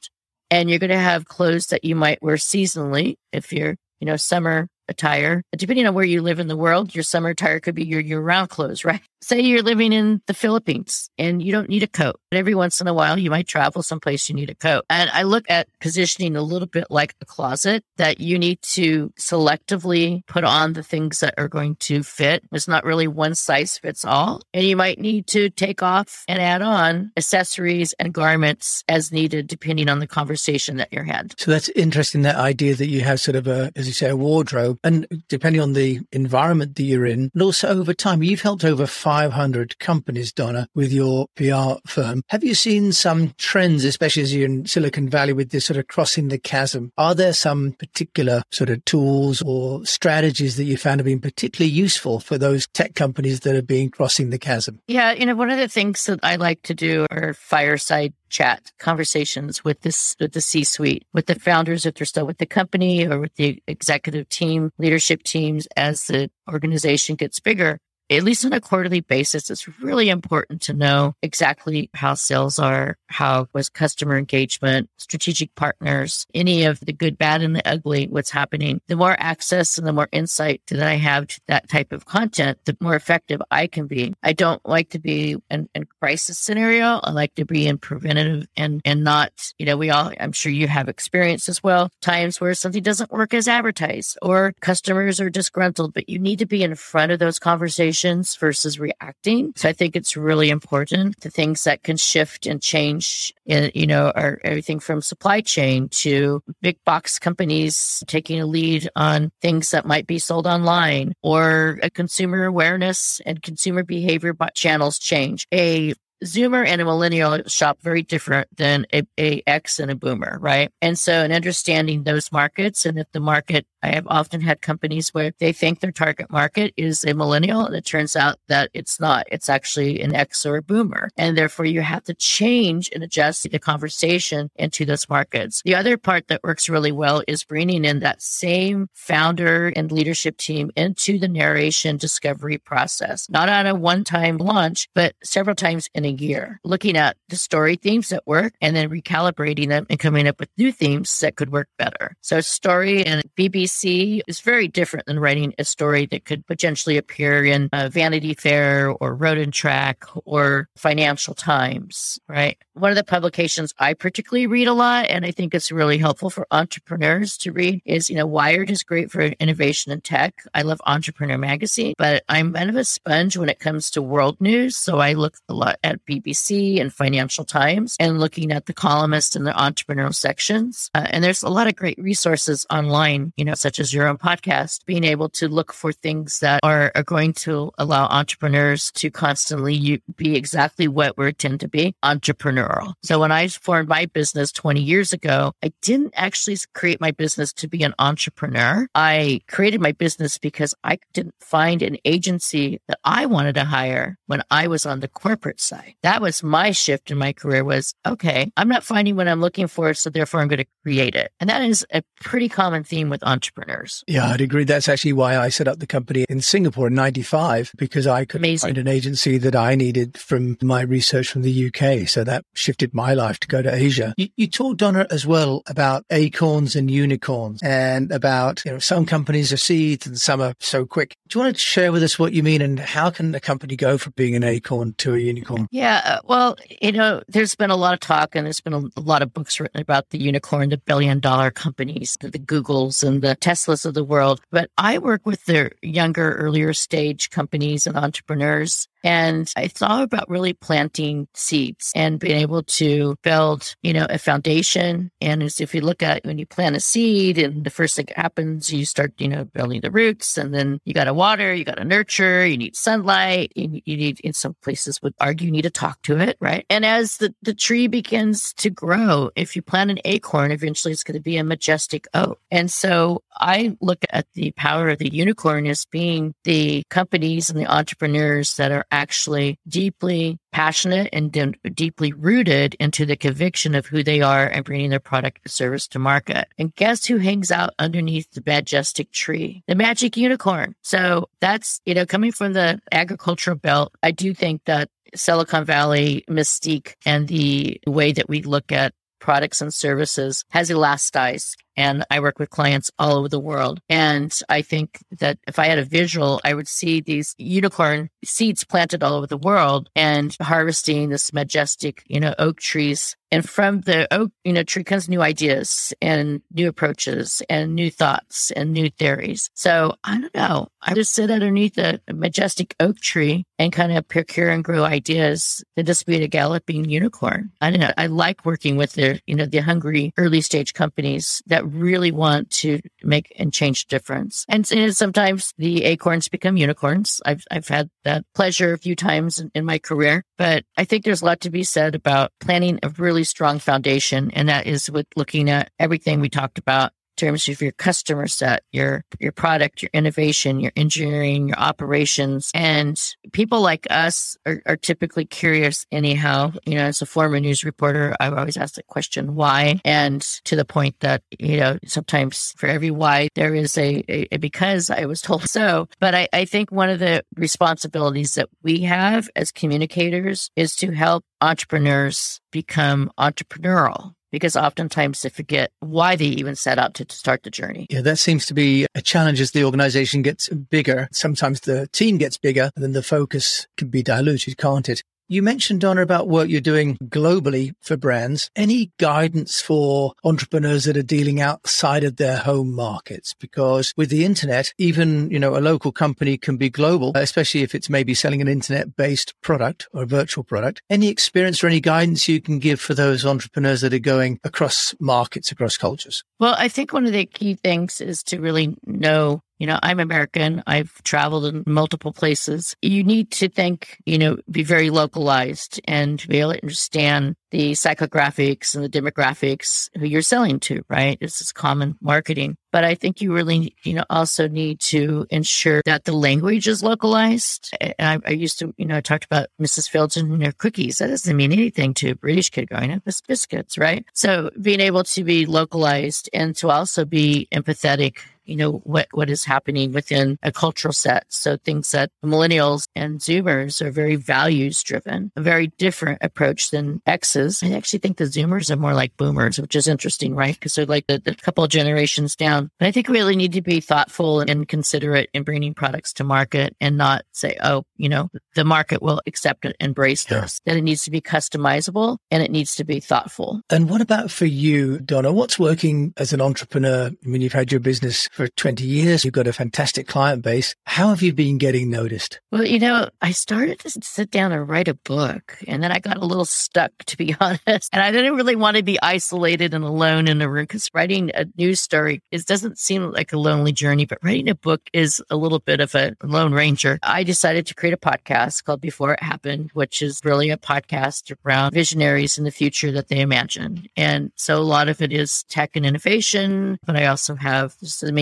And 0.50 0.68
you're 0.68 0.78
going 0.78 0.90
to 0.90 0.98
have 0.98 1.24
clothes 1.24 1.68
that 1.68 1.82
you 1.82 1.96
might 1.96 2.22
wear 2.22 2.36
seasonally 2.36 3.16
if 3.32 3.54
you're, 3.54 3.76
you 4.00 4.06
know, 4.06 4.16
summer 4.16 4.68
attire. 4.88 5.42
Depending 5.56 5.86
on 5.86 5.94
where 5.94 6.04
you 6.04 6.22
live 6.22 6.38
in 6.38 6.48
the 6.48 6.56
world, 6.56 6.94
your 6.94 7.04
summer 7.04 7.30
attire 7.30 7.60
could 7.60 7.74
be 7.74 7.84
your 7.84 8.00
year 8.00 8.20
round 8.20 8.50
clothes, 8.50 8.84
right? 8.84 9.02
Say 9.22 9.40
you're 9.40 9.62
living 9.62 9.92
in 9.92 10.20
the 10.26 10.34
Philippines 10.34 11.08
and 11.16 11.40
you 11.40 11.52
don't 11.52 11.68
need 11.68 11.82
a 11.82 11.86
coat. 11.86 12.20
But 12.30 12.38
every 12.38 12.54
once 12.54 12.80
in 12.80 12.88
a 12.88 12.94
while, 12.94 13.18
you 13.18 13.30
might 13.30 13.46
travel 13.46 13.82
someplace 13.82 14.28
you 14.28 14.34
need 14.34 14.50
a 14.50 14.54
coat. 14.54 14.84
And 14.90 15.10
I 15.10 15.22
look 15.22 15.44
at 15.48 15.68
positioning 15.80 16.34
a 16.36 16.42
little 16.42 16.66
bit 16.66 16.86
like 16.90 17.14
a 17.20 17.24
closet 17.24 17.84
that 17.98 18.20
you 18.20 18.38
need 18.38 18.60
to 18.62 19.10
selectively 19.18 20.26
put 20.26 20.44
on 20.44 20.72
the 20.72 20.82
things 20.82 21.20
that 21.20 21.34
are 21.38 21.48
going 21.48 21.76
to 21.76 22.02
fit. 22.02 22.42
It's 22.52 22.66
not 22.66 22.84
really 22.84 23.06
one 23.06 23.34
size 23.34 23.78
fits 23.78 24.04
all. 24.04 24.42
And 24.52 24.64
you 24.64 24.76
might 24.76 24.98
need 24.98 25.26
to 25.28 25.50
take 25.50 25.82
off 25.82 26.24
and 26.26 26.40
add 26.40 26.62
on 26.62 27.12
accessories 27.16 27.92
and 28.00 28.12
garments 28.12 28.82
as 28.88 29.12
needed, 29.12 29.46
depending 29.46 29.88
on 29.88 30.00
the 30.00 30.06
conversation 30.06 30.78
that 30.78 30.92
you're 30.92 31.04
had. 31.04 31.38
So 31.38 31.50
that's 31.50 31.68
interesting, 31.70 32.22
that 32.22 32.36
idea 32.36 32.74
that 32.74 32.88
you 32.88 33.02
have 33.02 33.20
sort 33.20 33.36
of 33.36 33.46
a, 33.46 33.70
as 33.76 33.86
you 33.86 33.92
say, 33.92 34.10
a 34.10 34.16
wardrobe. 34.16 34.78
And 34.82 35.06
depending 35.28 35.62
on 35.62 35.74
the 35.74 36.00
environment 36.10 36.76
that 36.76 36.82
you're 36.82 37.06
in, 37.06 37.30
and 37.34 37.42
also 37.42 37.68
over 37.68 37.94
time, 37.94 38.22
you've 38.22 38.42
helped 38.42 38.64
over 38.64 38.86
500 39.12 39.78
companies, 39.78 40.32
Donna, 40.32 40.66
with 40.74 40.90
your 40.90 41.26
PR 41.36 41.74
firm. 41.86 42.22
Have 42.28 42.42
you 42.42 42.54
seen 42.54 42.92
some 42.92 43.34
trends, 43.36 43.84
especially 43.84 44.22
as 44.22 44.34
you're 44.34 44.46
in 44.46 44.64
Silicon 44.64 45.06
Valley 45.06 45.34
with 45.34 45.50
this 45.50 45.66
sort 45.66 45.76
of 45.76 45.86
crossing 45.86 46.28
the 46.28 46.38
chasm? 46.38 46.92
Are 46.96 47.14
there 47.14 47.34
some 47.34 47.72
particular 47.72 48.42
sort 48.50 48.70
of 48.70 48.82
tools 48.86 49.42
or 49.42 49.84
strategies 49.84 50.56
that 50.56 50.64
you 50.64 50.78
found 50.78 51.00
have 51.00 51.04
been 51.04 51.20
particularly 51.20 51.70
useful 51.70 52.20
for 52.20 52.38
those 52.38 52.66
tech 52.68 52.94
companies 52.94 53.40
that 53.40 53.54
are 53.54 53.60
being 53.60 53.90
crossing 53.90 54.30
the 54.30 54.38
chasm? 54.38 54.80
Yeah, 54.86 55.12
you 55.12 55.26
know, 55.26 55.34
one 55.34 55.50
of 55.50 55.58
the 55.58 55.68
things 55.68 56.06
that 56.06 56.20
I 56.22 56.36
like 56.36 56.62
to 56.62 56.74
do 56.74 57.06
are 57.10 57.34
fireside 57.34 58.14
chat 58.30 58.72
conversations 58.78 59.62
with 59.62 59.82
this 59.82 60.16
with 60.18 60.32
the 60.32 60.40
C-suite, 60.40 61.04
with 61.12 61.26
the 61.26 61.34
founders 61.34 61.84
if 61.84 61.96
they're 61.96 62.06
still 62.06 62.26
with 62.26 62.38
the 62.38 62.46
company 62.46 63.06
or 63.06 63.20
with 63.20 63.34
the 63.34 63.62
executive 63.66 64.26
team, 64.30 64.70
leadership 64.78 65.22
teams 65.22 65.68
as 65.76 66.06
the 66.06 66.30
organization 66.50 67.14
gets 67.14 67.38
bigger 67.38 67.78
at 68.16 68.24
least 68.24 68.44
on 68.44 68.52
a 68.52 68.60
quarterly 68.60 69.00
basis, 69.00 69.50
it's 69.50 69.68
really 69.80 70.08
important 70.08 70.60
to 70.62 70.72
know 70.72 71.14
exactly 71.22 71.90
how 71.94 72.14
sales 72.14 72.58
are, 72.58 72.96
how 73.06 73.46
was 73.52 73.68
customer 73.68 74.16
engagement, 74.16 74.90
strategic 74.96 75.54
partners, 75.54 76.26
any 76.34 76.64
of 76.64 76.80
the 76.80 76.92
good, 76.92 77.16
bad, 77.16 77.42
and 77.42 77.56
the 77.56 77.66
ugly, 77.68 78.06
what's 78.08 78.30
happening. 78.30 78.80
The 78.88 78.96
more 78.96 79.16
access 79.18 79.78
and 79.78 79.86
the 79.86 79.92
more 79.92 80.08
insight 80.12 80.62
that 80.68 80.82
I 80.82 80.94
have 80.94 81.26
to 81.28 81.40
that 81.48 81.68
type 81.68 81.92
of 81.92 82.04
content, 82.04 82.58
the 82.64 82.76
more 82.80 82.94
effective 82.94 83.40
I 83.50 83.66
can 83.66 83.86
be. 83.86 84.14
I 84.22 84.32
don't 84.32 84.64
like 84.66 84.90
to 84.90 84.98
be 84.98 85.36
in, 85.50 85.68
in 85.74 85.86
crisis 86.00 86.38
scenario. 86.38 87.00
I 87.02 87.12
like 87.12 87.34
to 87.36 87.44
be 87.44 87.66
in 87.66 87.78
preventative 87.78 88.46
and, 88.56 88.80
and 88.84 89.04
not, 89.04 89.52
you 89.58 89.66
know, 89.66 89.76
we 89.76 89.90
all, 89.90 90.12
I'm 90.18 90.32
sure 90.32 90.52
you 90.52 90.68
have 90.68 90.88
experience 90.88 91.48
as 91.48 91.62
well, 91.62 91.90
times 92.00 92.40
where 92.40 92.54
something 92.54 92.82
doesn't 92.82 93.12
work 93.12 93.34
as 93.34 93.48
advertised 93.48 94.18
or 94.22 94.54
customers 94.60 95.20
are 95.20 95.30
disgruntled, 95.30 95.94
but 95.94 96.08
you 96.08 96.18
need 96.18 96.40
to 96.40 96.46
be 96.46 96.62
in 96.62 96.74
front 96.74 97.12
of 97.12 97.18
those 97.18 97.38
conversations 97.38 98.01
versus 98.38 98.78
reacting. 98.78 99.52
So 99.56 99.68
I 99.68 99.72
think 99.72 99.96
it's 99.96 100.16
really 100.16 100.50
important. 100.50 101.20
The 101.20 101.30
things 101.30 101.64
that 101.64 101.82
can 101.82 101.96
shift 101.96 102.46
and 102.46 102.60
change, 102.60 103.32
in, 103.46 103.70
you 103.74 103.86
know, 103.86 104.12
are 104.14 104.40
everything 104.44 104.80
from 104.80 105.02
supply 105.02 105.40
chain 105.40 105.88
to 105.90 106.42
big 106.60 106.78
box 106.84 107.18
companies 107.18 108.02
taking 108.06 108.40
a 108.40 108.46
lead 108.46 108.88
on 108.96 109.30
things 109.40 109.70
that 109.70 109.86
might 109.86 110.06
be 110.06 110.18
sold 110.18 110.46
online 110.46 111.14
or 111.22 111.78
a 111.82 111.90
consumer 111.90 112.44
awareness 112.44 113.20
and 113.26 113.42
consumer 113.42 113.82
behavior 113.82 114.34
channels 114.54 114.98
change. 114.98 115.46
A 115.52 115.94
Zoomer 116.22 116.66
and 116.66 116.80
a 116.80 116.84
millennial 116.84 117.42
shop 117.46 117.78
very 117.82 118.02
different 118.02 118.48
than 118.56 118.86
a, 118.92 119.02
a 119.18 119.42
X 119.46 119.78
and 119.78 119.90
a 119.90 119.94
boomer, 119.94 120.38
right? 120.40 120.70
And 120.80 120.98
so 120.98 121.22
in 121.24 121.32
understanding 121.32 122.04
those 122.04 122.32
markets 122.32 122.86
and 122.86 122.98
if 122.98 123.10
the 123.12 123.20
market 123.20 123.66
I 123.82 123.88
have 123.88 124.06
often 124.06 124.40
had 124.40 124.62
companies 124.62 125.12
where 125.12 125.32
they 125.40 125.52
think 125.52 125.80
their 125.80 125.90
target 125.90 126.30
market 126.30 126.72
is 126.76 127.04
a 127.04 127.14
millennial 127.14 127.66
and 127.66 127.74
it 127.74 127.84
turns 127.84 128.14
out 128.14 128.38
that 128.46 128.70
it's 128.72 129.00
not. 129.00 129.26
It's 129.32 129.48
actually 129.48 130.00
an 130.00 130.14
X 130.14 130.46
or 130.46 130.56
a 130.56 130.62
boomer. 130.62 131.10
And 131.16 131.36
therefore 131.36 131.64
you 131.64 131.80
have 131.80 132.04
to 132.04 132.14
change 132.14 132.90
and 132.94 133.02
adjust 133.02 133.42
the 133.42 133.58
conversation 133.58 134.50
into 134.54 134.84
those 134.84 135.08
markets. 135.08 135.62
The 135.64 135.74
other 135.74 135.96
part 135.96 136.28
that 136.28 136.44
works 136.44 136.68
really 136.68 136.92
well 136.92 137.24
is 137.26 137.42
bringing 137.42 137.84
in 137.84 137.98
that 138.00 138.22
same 138.22 138.86
founder 138.94 139.72
and 139.74 139.90
leadership 139.90 140.36
team 140.36 140.70
into 140.76 141.18
the 141.18 141.28
narration 141.28 141.96
discovery 141.96 142.58
process, 142.58 143.28
not 143.28 143.48
on 143.48 143.66
a 143.66 143.74
one 143.74 144.04
time 144.04 144.38
launch, 144.38 144.88
but 144.94 145.16
several 145.24 145.56
times 145.56 145.90
in 145.92 146.04
a 146.04 146.11
year, 146.18 146.60
looking 146.64 146.96
at 146.96 147.16
the 147.28 147.36
story 147.36 147.76
themes 147.76 148.08
that 148.10 148.26
work 148.26 148.54
and 148.60 148.76
then 148.76 148.90
recalibrating 148.90 149.68
them 149.68 149.86
and 149.88 149.98
coming 149.98 150.26
up 150.28 150.38
with 150.40 150.48
new 150.56 150.72
themes 150.72 151.18
that 151.20 151.36
could 151.36 151.50
work 151.50 151.68
better. 151.78 152.14
So 152.20 152.40
story 152.40 153.04
and 153.04 153.22
BBC 153.36 154.20
is 154.26 154.40
very 154.40 154.68
different 154.68 155.06
than 155.06 155.18
writing 155.18 155.54
a 155.58 155.64
story 155.64 156.06
that 156.06 156.24
could 156.24 156.46
potentially 156.46 156.96
appear 156.96 157.44
in 157.44 157.68
Vanity 157.72 158.34
Fair 158.34 158.90
or 158.90 159.14
Road 159.14 159.38
and 159.38 159.52
Track 159.52 160.04
or 160.24 160.68
Financial 160.76 161.34
Times, 161.34 162.18
right? 162.28 162.56
One 162.74 162.90
of 162.90 162.96
the 162.96 163.04
publications 163.04 163.74
I 163.78 163.94
particularly 163.94 164.46
read 164.46 164.68
a 164.68 164.72
lot, 164.72 165.06
and 165.08 165.26
I 165.26 165.30
think 165.30 165.54
it's 165.54 165.70
really 165.70 165.98
helpful 165.98 166.30
for 166.30 166.46
entrepreneurs 166.50 167.36
to 167.38 167.52
read, 167.52 167.82
is, 167.84 168.08
you 168.08 168.16
know, 168.16 168.26
Wired 168.26 168.70
is 168.70 168.82
great 168.82 169.10
for 169.10 169.20
innovation 169.22 169.92
and 169.92 170.02
tech. 170.02 170.42
I 170.54 170.62
love 170.62 170.80
Entrepreneur 170.86 171.38
Magazine, 171.38 171.94
but 171.98 172.22
I'm 172.28 172.52
kind 172.52 172.70
of 172.70 172.76
a 172.76 172.84
sponge 172.84 173.36
when 173.36 173.48
it 173.48 173.58
comes 173.58 173.90
to 173.90 174.02
world 174.02 174.40
news. 174.40 174.76
So 174.76 174.98
I 174.98 175.12
look 175.12 175.36
a 175.48 175.54
lot 175.54 175.78
at 175.82 176.01
BBC 176.08 176.80
and 176.80 176.92
Financial 176.92 177.44
Times 177.44 177.96
and 177.98 178.20
looking 178.20 178.52
at 178.52 178.66
the 178.66 178.72
columnists 178.72 179.36
and 179.36 179.46
the 179.46 179.52
entrepreneurial 179.52 180.14
sections. 180.14 180.90
Uh, 180.94 181.06
and 181.10 181.22
there's 181.22 181.42
a 181.42 181.48
lot 181.48 181.66
of 181.66 181.76
great 181.76 181.98
resources 181.98 182.66
online, 182.70 183.32
you 183.36 183.44
know, 183.44 183.54
such 183.54 183.78
as 183.78 183.92
your 183.92 184.06
own 184.06 184.18
podcast, 184.18 184.84
being 184.86 185.04
able 185.04 185.28
to 185.30 185.48
look 185.48 185.72
for 185.72 185.92
things 185.92 186.40
that 186.40 186.60
are, 186.62 186.92
are 186.94 187.02
going 187.02 187.32
to 187.32 187.70
allow 187.78 188.06
entrepreneurs 188.06 188.90
to 188.92 189.10
constantly 189.10 190.02
be 190.16 190.36
exactly 190.36 190.88
what 190.88 191.16
we 191.16 191.32
tend 191.32 191.60
to 191.60 191.68
be 191.68 191.94
entrepreneurial. 192.04 192.94
So 193.02 193.20
when 193.20 193.32
I 193.32 193.48
formed 193.48 193.88
my 193.88 194.06
business 194.06 194.52
20 194.52 194.80
years 194.80 195.12
ago, 195.12 195.52
I 195.62 195.72
didn't 195.82 196.14
actually 196.16 196.58
create 196.74 197.00
my 197.00 197.10
business 197.10 197.52
to 197.54 197.68
be 197.68 197.82
an 197.82 197.94
entrepreneur. 197.98 198.86
I 198.94 199.40
created 199.48 199.80
my 199.80 199.92
business 199.92 200.38
because 200.38 200.74
I 200.84 200.98
didn't 201.12 201.34
find 201.40 201.82
an 201.82 201.96
agency 202.04 202.80
that 202.88 202.98
I 203.04 203.26
wanted 203.26 203.54
to 203.56 203.64
hire 203.64 204.18
when 204.26 204.42
I 204.50 204.66
was 204.68 204.86
on 204.86 205.00
the 205.00 205.08
corporate 205.08 205.60
side. 205.60 205.81
That 206.02 206.20
was 206.20 206.42
my 206.42 206.70
shift 206.70 207.10
in 207.10 207.18
my 207.18 207.32
career 207.32 207.64
was, 207.64 207.94
okay, 208.06 208.50
I'm 208.56 208.68
not 208.68 208.84
finding 208.84 209.16
what 209.16 209.28
I'm 209.28 209.40
looking 209.40 209.66
for. 209.66 209.94
So 209.94 210.10
therefore 210.10 210.40
I'm 210.40 210.48
going 210.48 210.58
to 210.58 210.66
create 210.82 211.14
it. 211.14 211.32
And 211.40 211.48
that 211.50 211.62
is 211.62 211.86
a 211.92 212.02
pretty 212.20 212.48
common 212.48 212.84
theme 212.84 213.10
with 213.10 213.22
entrepreneurs. 213.24 214.04
Yeah, 214.06 214.28
I'd 214.28 214.40
agree. 214.40 214.64
That's 214.64 214.88
actually 214.88 215.12
why 215.12 215.36
I 215.36 215.48
set 215.48 215.68
up 215.68 215.78
the 215.78 215.86
company 215.86 216.24
in 216.28 216.40
Singapore 216.40 216.88
in 216.88 216.94
95 216.94 217.72
because 217.76 218.06
I 218.06 218.24
could 218.24 218.40
Amazing. 218.40 218.68
find 218.68 218.78
an 218.78 218.88
agency 218.88 219.38
that 219.38 219.56
I 219.56 219.74
needed 219.74 220.18
from 220.18 220.56
my 220.62 220.82
research 220.82 221.28
from 221.28 221.42
the 221.42 221.66
UK. 221.66 222.08
So 222.08 222.24
that 222.24 222.44
shifted 222.54 222.94
my 222.94 223.14
life 223.14 223.38
to 223.40 223.48
go 223.48 223.62
to 223.62 223.72
Asia. 223.72 224.14
You, 224.16 224.28
you 224.36 224.48
talked, 224.48 224.78
Donna, 224.78 225.06
as 225.10 225.26
well 225.26 225.62
about 225.66 226.04
acorns 226.10 226.76
and 226.76 226.90
unicorns 226.90 227.62
and 227.62 228.10
about, 228.10 228.64
you 228.64 228.72
know, 228.72 228.78
some 228.78 229.06
companies 229.06 229.52
are 229.52 229.56
seeds 229.56 230.06
and 230.06 230.18
some 230.18 230.40
are 230.40 230.54
so 230.60 230.86
quick. 230.86 231.16
Do 231.28 231.38
you 231.38 231.44
want 231.44 231.56
to 231.56 231.60
share 231.60 231.92
with 231.92 232.02
us 232.02 232.18
what 232.18 232.32
you 232.32 232.42
mean 232.42 232.60
and 232.60 232.78
how 232.78 233.10
can 233.10 233.34
a 233.34 233.40
company 233.40 233.76
go 233.76 233.98
from 233.98 234.12
being 234.16 234.34
an 234.34 234.44
acorn 234.44 234.94
to 234.98 235.14
a 235.14 235.18
unicorn? 235.18 235.68
Yeah. 235.72 236.02
Uh, 236.04 236.18
well, 236.26 236.56
you 236.82 236.92
know, 236.92 237.22
there's 237.28 237.54
been 237.54 237.70
a 237.70 237.76
lot 237.76 237.94
of 237.94 238.00
talk 238.00 238.36
and 238.36 238.44
there's 238.44 238.60
been 238.60 238.74
a, 238.74 239.00
lot 239.00 239.22
of 239.22 239.32
books 239.32 239.58
written 239.58 239.80
about 239.80 240.10
the 240.10 240.18
unicorn, 240.18 240.68
the 240.68 240.76
billion 240.76 241.18
dollar 241.18 241.50
companies, 241.50 242.14
the 242.20 242.30
Googles 242.38 243.02
and 243.02 243.22
the 243.22 243.36
Teslas 243.36 243.86
of 243.86 243.94
the 243.94 244.04
world. 244.04 244.42
But 244.50 244.70
I 244.76 244.98
work 244.98 245.24
with 245.24 245.46
the 245.46 245.70
younger, 245.80 246.34
earlier 246.34 246.74
stage 246.74 247.30
companies 247.30 247.86
and 247.86 247.96
entrepreneurs 247.96 248.86
and 249.02 249.52
I 249.56 249.68
thought 249.68 250.02
about 250.02 250.28
really 250.28 250.52
planting 250.52 251.28
seeds 251.34 251.92
and 251.94 252.18
being 252.18 252.38
able 252.38 252.62
to 252.62 253.16
build, 253.22 253.74
you 253.82 253.92
know, 253.92 254.06
a 254.08 254.18
foundation. 254.18 255.10
And 255.20 255.42
as 255.42 255.60
if 255.60 255.74
you 255.74 255.80
look 255.80 256.02
at 256.02 256.24
when 256.24 256.38
you 256.38 256.46
plant 256.46 256.76
a 256.76 256.80
seed 256.80 257.38
and 257.38 257.64
the 257.64 257.70
first 257.70 257.96
thing 257.96 258.08
happens, 258.14 258.72
you 258.72 258.84
start, 258.84 259.12
you 259.18 259.28
know, 259.28 259.44
building 259.44 259.80
the 259.80 259.90
roots 259.90 260.36
and 260.36 260.54
then 260.54 260.80
you 260.84 260.94
got 260.94 261.04
to 261.04 261.14
water, 261.14 261.52
you 261.54 261.64
got 261.64 261.78
to 261.78 261.84
nurture, 261.84 262.46
you 262.46 262.56
need 262.56 262.76
sunlight, 262.76 263.52
you, 263.56 263.80
you 263.84 263.96
need, 263.96 264.20
in 264.20 264.32
some 264.32 264.54
places 264.62 265.02
would 265.02 265.14
argue, 265.20 265.46
you 265.46 265.52
need 265.52 265.62
to 265.62 265.70
talk 265.70 266.00
to 266.02 266.18
it, 266.18 266.36
right? 266.40 266.64
And 266.70 266.84
as 266.84 267.16
the, 267.16 267.34
the 267.42 267.54
tree 267.54 267.86
begins 267.86 268.52
to 268.54 268.70
grow, 268.70 269.30
if 269.36 269.56
you 269.56 269.62
plant 269.62 269.90
an 269.90 269.98
acorn, 270.04 270.52
eventually 270.52 270.92
it's 270.92 271.04
going 271.04 271.16
to 271.16 271.20
be 271.20 271.36
a 271.36 271.44
majestic 271.44 272.06
oak. 272.14 272.40
And 272.50 272.70
so 272.70 273.22
I 273.34 273.76
look 273.80 274.04
at 274.10 274.26
the 274.34 274.52
power 274.52 274.88
of 274.90 274.98
the 274.98 275.12
unicorn 275.12 275.66
as 275.66 275.84
being 275.86 276.34
the 276.44 276.84
companies 276.90 277.50
and 277.50 277.58
the 277.58 277.66
entrepreneurs 277.66 278.56
that 278.56 278.70
are 278.72 278.86
actually 278.92 279.58
deeply 279.66 280.38
passionate 280.52 281.08
and 281.12 281.32
de- 281.32 281.54
deeply 281.74 282.12
rooted 282.12 282.74
into 282.74 283.04
the 283.04 283.16
conviction 283.16 283.74
of 283.74 283.86
who 283.86 284.02
they 284.04 284.20
are 284.20 284.46
and 284.46 284.64
bringing 284.64 284.90
their 284.90 285.00
product 285.00 285.44
or 285.44 285.48
service 285.48 285.88
to 285.88 285.98
market. 285.98 286.46
And 286.58 286.74
guess 286.74 287.04
who 287.06 287.16
hangs 287.16 287.50
out 287.50 287.74
underneath 287.78 288.30
the 288.30 288.42
majestic 288.46 289.10
tree? 289.10 289.64
The 289.66 289.74
magic 289.74 290.16
unicorn. 290.16 290.74
So 290.82 291.28
that's, 291.40 291.80
you 291.86 291.94
know, 291.94 292.06
coming 292.06 292.30
from 292.30 292.52
the 292.52 292.80
agricultural 292.92 293.56
belt, 293.56 293.94
I 294.02 294.10
do 294.12 294.34
think 294.34 294.62
that 294.66 294.90
Silicon 295.14 295.64
Valley 295.64 296.24
mystique 296.28 296.94
and 297.04 297.28
the 297.28 297.80
way 297.86 298.12
that 298.12 298.28
we 298.28 298.42
look 298.42 298.70
at 298.72 298.94
products 299.18 299.60
and 299.60 299.72
services 299.72 300.44
has 300.50 300.68
elasticized 300.68 301.54
and 301.76 302.04
I 302.10 302.20
work 302.20 302.38
with 302.38 302.50
clients 302.50 302.90
all 302.98 303.16
over 303.16 303.28
the 303.28 303.40
world. 303.40 303.80
And 303.88 304.36
I 304.48 304.62
think 304.62 304.98
that 305.18 305.38
if 305.46 305.58
I 305.58 305.66
had 305.66 305.78
a 305.78 305.84
visual, 305.84 306.40
I 306.44 306.54
would 306.54 306.68
see 306.68 307.00
these 307.00 307.34
unicorn 307.38 308.10
seeds 308.24 308.64
planted 308.64 309.02
all 309.02 309.14
over 309.14 309.26
the 309.26 309.36
world 309.36 309.88
and 309.94 310.36
harvesting 310.40 311.08
this 311.08 311.32
majestic, 311.32 312.02
you 312.06 312.20
know, 312.20 312.34
oak 312.38 312.60
trees. 312.60 313.16
And 313.30 313.48
from 313.48 313.80
the 313.80 314.06
oak, 314.12 314.30
you 314.44 314.52
know, 314.52 314.62
tree 314.62 314.84
comes 314.84 315.08
new 315.08 315.22
ideas 315.22 315.94
and 316.02 316.42
new 316.52 316.68
approaches 316.68 317.40
and 317.48 317.74
new 317.74 317.90
thoughts 317.90 318.50
and 318.50 318.72
new 318.72 318.90
theories. 318.90 319.48
So 319.54 319.94
I 320.04 320.20
don't 320.20 320.34
know. 320.34 320.68
I 320.82 320.92
just 320.92 321.14
sit 321.14 321.30
underneath 321.30 321.78
a 321.78 321.98
majestic 322.12 322.74
oak 322.78 322.98
tree 323.00 323.44
and 323.58 323.72
kind 323.72 323.92
of 323.92 324.06
procure 324.06 324.50
and 324.50 324.62
grow 324.62 324.84
ideas 324.84 325.64
to 325.76 325.82
just 325.82 326.04
be 326.04 326.22
a 326.22 326.28
galloping 326.28 326.90
unicorn. 326.90 327.52
I 327.62 327.70
don't 327.70 327.80
know. 327.80 327.92
I 327.96 328.08
like 328.08 328.44
working 328.44 328.76
with 328.76 328.92
the, 328.92 329.18
you 329.26 329.34
know, 329.34 329.46
the 329.46 329.60
hungry 329.60 330.12
early 330.18 330.42
stage 330.42 330.74
companies 330.74 331.42
that 331.46 331.61
that 331.62 331.76
really 331.76 332.10
want 332.10 332.50
to 332.50 332.80
make 333.02 333.32
and 333.38 333.52
change 333.52 333.84
a 333.84 333.88
difference. 333.88 334.44
And, 334.48 334.70
and 334.72 334.96
sometimes 334.96 335.52
the 335.58 335.84
acorns 335.84 336.28
become 336.28 336.56
unicorns. 336.56 337.20
I've, 337.24 337.44
I've 337.50 337.68
had 337.68 337.90
that 338.04 338.24
pleasure 338.34 338.72
a 338.72 338.78
few 338.78 338.96
times 338.96 339.38
in, 339.38 339.50
in 339.54 339.64
my 339.64 339.78
career, 339.78 340.24
but 340.38 340.64
I 340.76 340.84
think 340.84 341.04
there's 341.04 341.22
a 341.22 341.26
lot 341.26 341.40
to 341.40 341.50
be 341.50 341.64
said 341.64 341.94
about 341.94 342.32
planning 342.40 342.78
a 342.82 342.88
really 342.90 343.24
strong 343.24 343.58
foundation. 343.58 344.30
And 344.32 344.48
that 344.48 344.66
is 344.66 344.90
with 344.90 345.06
looking 345.16 345.50
at 345.50 345.70
everything 345.78 346.20
we 346.20 346.28
talked 346.28 346.58
about 346.58 346.92
terms 347.16 347.48
of 347.48 347.60
your 347.60 347.72
customer 347.72 348.26
set, 348.26 348.62
your 348.72 349.04
your 349.20 349.32
product, 349.32 349.82
your 349.82 349.90
innovation, 349.92 350.60
your 350.60 350.72
engineering, 350.76 351.48
your 351.48 351.58
operations. 351.58 352.50
And 352.54 353.00
people 353.32 353.60
like 353.60 353.86
us 353.90 354.36
are, 354.46 354.62
are, 354.66 354.76
typically 354.76 355.24
curious 355.24 355.86
anyhow. 355.92 356.52
You 356.66 356.74
know, 356.76 356.84
as 356.84 357.02
a 357.02 357.06
former 357.06 357.38
news 357.38 357.64
reporter, 357.64 358.16
I've 358.18 358.34
always 358.34 358.56
asked 358.56 358.76
the 358.76 358.82
question 358.82 359.34
why. 359.34 359.80
And 359.84 360.22
to 360.44 360.56
the 360.56 360.64
point 360.64 360.96
that, 361.00 361.22
you 361.38 361.56
know, 361.56 361.78
sometimes 361.86 362.52
for 362.56 362.66
every 362.66 362.90
why 362.90 363.28
there 363.34 363.54
is 363.54 363.78
a, 363.78 364.02
a, 364.08 364.28
a 364.32 364.38
because 364.38 364.90
I 364.90 365.04
was 365.06 365.20
told 365.20 365.42
so. 365.48 365.88
But 366.00 366.14
I, 366.14 366.28
I 366.32 366.44
think 366.44 366.72
one 366.72 366.90
of 366.90 366.98
the 366.98 367.22
responsibilities 367.36 368.34
that 368.34 368.48
we 368.62 368.80
have 368.82 369.28
as 369.36 369.52
communicators 369.52 370.50
is 370.56 370.74
to 370.76 370.90
help 370.92 371.24
entrepreneurs 371.40 372.40
become 372.50 373.10
entrepreneurial 373.18 374.14
because 374.32 374.56
oftentimes 374.56 375.22
they 375.22 375.28
forget 375.28 375.70
why 375.78 376.16
they 376.16 376.24
even 376.24 376.56
set 376.56 376.78
out 376.78 376.94
to, 376.94 377.04
to, 377.04 377.14
start 377.14 377.44
the 377.44 377.50
journey. 377.50 377.86
Yeah, 377.90 378.00
that 378.00 378.18
seems 378.18 378.46
to 378.46 378.54
be 378.54 378.86
a 378.96 379.02
challenge 379.02 379.40
as 379.40 379.52
the 379.52 379.62
organization 379.62 380.22
gets 380.22 380.48
bigger. 380.48 381.08
Sometimes 381.12 381.60
the 381.60 381.86
team 381.88 382.18
gets 382.18 382.36
bigger 382.38 382.70
and 382.74 382.82
then 382.82 382.92
the 382.92 383.02
focus 383.02 383.68
can 383.76 383.88
be 383.88 384.02
diluted, 384.02 384.56
can't 384.56 384.88
it? 384.88 385.02
You 385.32 385.40
mentioned, 385.40 385.80
Donna, 385.80 386.02
about 386.02 386.28
work 386.28 386.50
you're 386.50 386.60
doing 386.60 386.98
globally 387.04 387.72
for 387.80 387.96
brands. 387.96 388.50
Any 388.54 388.92
guidance 388.98 389.62
for 389.62 390.12
entrepreneurs 390.24 390.84
that 390.84 390.98
are 390.98 391.02
dealing 391.02 391.40
outside 391.40 392.04
of 392.04 392.16
their 392.16 392.36
home 392.36 392.74
markets? 392.74 393.32
Because 393.40 393.94
with 393.96 394.10
the 394.10 394.26
internet, 394.26 394.74
even, 394.76 395.30
you 395.30 395.38
know, 395.38 395.56
a 395.56 395.64
local 395.64 395.90
company 395.90 396.36
can 396.36 396.58
be 396.58 396.68
global, 396.68 397.12
especially 397.14 397.62
if 397.62 397.74
it's 397.74 397.88
maybe 397.88 398.12
selling 398.12 398.42
an 398.42 398.46
internet 398.46 398.94
based 398.94 399.32
product 399.40 399.88
or 399.94 400.02
a 400.02 400.06
virtual 400.06 400.44
product. 400.44 400.82
Any 400.90 401.08
experience 401.08 401.64
or 401.64 401.66
any 401.68 401.80
guidance 401.80 402.28
you 402.28 402.42
can 402.42 402.58
give 402.58 402.78
for 402.78 402.92
those 402.92 403.24
entrepreneurs 403.24 403.80
that 403.80 403.94
are 403.94 403.98
going 403.98 404.38
across 404.44 404.94
markets, 405.00 405.50
across 405.50 405.78
cultures? 405.78 406.22
Well, 406.40 406.56
I 406.58 406.68
think 406.68 406.92
one 406.92 407.06
of 407.06 407.12
the 407.12 407.24
key 407.24 407.54
things 407.54 408.02
is 408.02 408.22
to 408.24 408.38
really 408.38 408.76
know 408.84 409.40
you 409.62 409.68
know, 409.68 409.78
I'm 409.80 410.00
American. 410.00 410.60
I've 410.66 411.00
traveled 411.04 411.44
in 411.44 411.62
multiple 411.68 412.12
places. 412.12 412.74
You 412.82 413.04
need 413.04 413.30
to 413.30 413.48
think, 413.48 413.96
you 414.06 414.18
know, 414.18 414.38
be 414.50 414.64
very 414.64 414.90
localized 414.90 415.80
and 415.86 416.20
be 416.26 416.40
able 416.40 416.54
to 416.54 416.62
understand 416.64 417.36
the 417.52 417.72
psychographics 417.72 418.74
and 418.74 418.82
the 418.82 418.88
demographics 418.88 419.88
who 419.96 420.06
you're 420.06 420.20
selling 420.20 420.58
to, 420.58 420.82
right? 420.88 421.16
This 421.20 421.40
is 421.40 421.52
common 421.52 421.96
marketing. 422.00 422.56
But 422.72 422.82
I 422.84 422.96
think 422.96 423.20
you 423.20 423.32
really, 423.32 423.76
you 423.84 423.94
know, 423.94 424.04
also 424.10 424.48
need 424.48 424.80
to 424.80 425.26
ensure 425.30 425.82
that 425.84 426.04
the 426.04 426.12
language 426.12 426.66
is 426.66 426.82
localized. 426.82 427.76
And 427.80 427.94
I, 428.24 428.30
I 428.30 428.32
used 428.32 428.58
to, 428.60 428.74
you 428.78 428.86
know, 428.86 428.96
I 428.96 429.00
talked 429.00 429.26
about 429.26 429.48
Mrs. 429.60 429.88
Fields 429.88 430.16
and 430.16 430.44
her 430.44 430.52
cookies. 430.52 430.98
That 430.98 431.08
doesn't 431.08 431.36
mean 431.36 431.52
anything 431.52 431.94
to 431.94 432.10
a 432.10 432.14
British 432.16 432.50
kid 432.50 432.70
growing 432.70 432.90
up. 432.90 433.02
It's 433.06 433.20
biscuits, 433.20 433.78
right? 433.78 434.04
So 434.14 434.50
being 434.60 434.80
able 434.80 435.04
to 435.04 435.22
be 435.22 435.46
localized 435.46 436.30
and 436.32 436.56
to 436.56 436.70
also 436.70 437.04
be 437.04 437.46
empathetic 437.52 438.16
you 438.44 438.56
know, 438.56 438.72
what, 438.84 439.06
what 439.12 439.30
is 439.30 439.44
happening 439.44 439.92
within 439.92 440.38
a 440.42 440.52
cultural 440.52 440.92
set. 440.92 441.24
So 441.28 441.56
things 441.56 441.90
that 441.92 442.10
millennials 442.24 442.88
and 442.96 443.20
Zoomers 443.20 443.80
are 443.80 443.90
very 443.90 444.16
values 444.16 444.82
driven, 444.82 445.30
a 445.36 445.40
very 445.40 445.68
different 445.78 446.18
approach 446.22 446.70
than 446.70 447.00
X's. 447.06 447.62
I 447.62 447.72
actually 447.72 448.00
think 448.00 448.16
the 448.16 448.24
Zoomers 448.24 448.70
are 448.70 448.76
more 448.76 448.94
like 448.94 449.16
boomers, 449.16 449.58
which 449.58 449.76
is 449.76 449.86
interesting, 449.86 450.34
right? 450.34 450.54
Because 450.54 450.74
they're 450.74 450.86
like 450.86 451.06
the, 451.06 451.18
the 451.18 451.34
couple 451.34 451.64
of 451.64 451.70
generations 451.70 452.34
down. 452.36 452.70
But 452.78 452.88
I 452.88 452.92
think 452.92 453.08
we 453.08 453.18
really 453.18 453.36
need 453.36 453.52
to 453.52 453.62
be 453.62 453.80
thoughtful 453.80 454.40
and 454.40 454.66
considerate 454.66 455.30
in 455.32 455.44
bringing 455.44 455.74
products 455.74 456.12
to 456.14 456.24
market 456.24 456.74
and 456.80 456.96
not 456.96 457.24
say, 457.32 457.56
oh, 457.62 457.84
you 457.96 458.08
know, 458.08 458.28
the 458.54 458.64
market 458.64 459.02
will 459.02 459.20
accept 459.26 459.64
it, 459.64 459.76
and 459.78 459.92
embrace 459.92 460.28
yeah. 460.30 460.40
this, 460.40 460.60
that 460.64 460.76
it 460.76 460.82
needs 460.82 461.04
to 461.04 461.10
be 461.10 461.20
customizable 461.20 462.16
and 462.30 462.42
it 462.42 462.50
needs 462.50 462.74
to 462.76 462.84
be 462.84 462.98
thoughtful. 462.98 463.60
And 463.68 463.90
what 463.90 464.00
about 464.00 464.30
for 464.30 464.46
you, 464.46 464.98
Donna? 465.00 465.32
What's 465.32 465.58
working 465.58 466.14
as 466.16 466.32
an 466.32 466.40
entrepreneur? 466.40 467.10
I 467.10 467.28
mean, 467.28 467.42
you've 467.42 467.52
had 467.52 467.70
your 467.70 467.80
business 467.80 468.28
for 468.32 468.48
20 468.48 468.84
years. 468.84 469.24
You've 469.24 469.34
got 469.34 469.46
a 469.46 469.52
fantastic 469.52 470.08
client 470.08 470.42
base. 470.42 470.74
How 470.84 471.10
have 471.10 471.22
you 471.22 471.34
been 471.34 471.58
getting 471.58 471.90
noticed? 471.90 472.40
Well, 472.50 472.64
you 472.64 472.78
know, 472.78 473.08
I 473.20 473.32
started 473.32 473.78
to 473.80 473.90
sit 473.90 474.30
down 474.30 474.52
and 474.52 474.66
write 474.66 474.88
a 474.88 474.94
book, 474.94 475.58
and 475.68 475.82
then 475.82 475.92
I 475.92 475.98
got 475.98 476.16
a 476.16 476.24
little 476.24 476.46
stuck, 476.46 476.92
to 477.06 477.16
be 477.16 477.36
honest. 477.40 477.90
And 477.92 478.02
I 478.02 478.10
didn't 478.10 478.34
really 478.34 478.56
want 478.56 478.78
to 478.78 478.82
be 478.82 479.00
isolated 479.02 479.74
and 479.74 479.84
alone 479.84 480.28
in 480.28 480.40
a 480.40 480.48
room 480.48 480.64
because 480.64 480.88
writing 480.94 481.30
a 481.34 481.46
news 481.56 481.80
story 481.80 482.22
doesn't 482.46 482.78
seem 482.78 483.12
like 483.12 483.32
a 483.32 483.38
lonely 483.38 483.72
journey, 483.72 484.06
but 484.06 484.18
writing 484.22 484.48
a 484.48 484.54
book 484.54 484.80
is 484.92 485.22
a 485.28 485.36
little 485.36 485.60
bit 485.60 485.80
of 485.80 485.94
a 485.94 486.16
lone 486.22 486.52
ranger. 486.52 486.98
I 487.02 487.24
decided 487.24 487.66
to 487.66 487.74
create 487.74 487.92
a 487.92 487.98
podcast 487.98 488.64
called 488.64 488.80
Before 488.80 489.12
It 489.12 489.22
Happened, 489.22 489.70
which 489.74 490.00
is 490.00 490.20
really 490.24 490.48
a 490.48 490.56
podcast 490.56 491.34
around 491.44 491.72
visionaries 491.72 492.38
in 492.38 492.44
the 492.44 492.50
future 492.50 492.90
that 492.92 493.08
they 493.08 493.20
imagine. 493.20 493.86
And 493.94 494.32
so 494.36 494.58
a 494.58 494.64
lot 494.64 494.88
of 494.88 495.02
it 495.02 495.12
is 495.12 495.42
tech 495.44 495.76
and 495.76 495.84
innovation, 495.84 496.78
but 496.86 496.96
I 496.96 497.06
also 497.06 497.34
have 497.34 497.78
just 497.78 498.02
amazing 498.02 498.21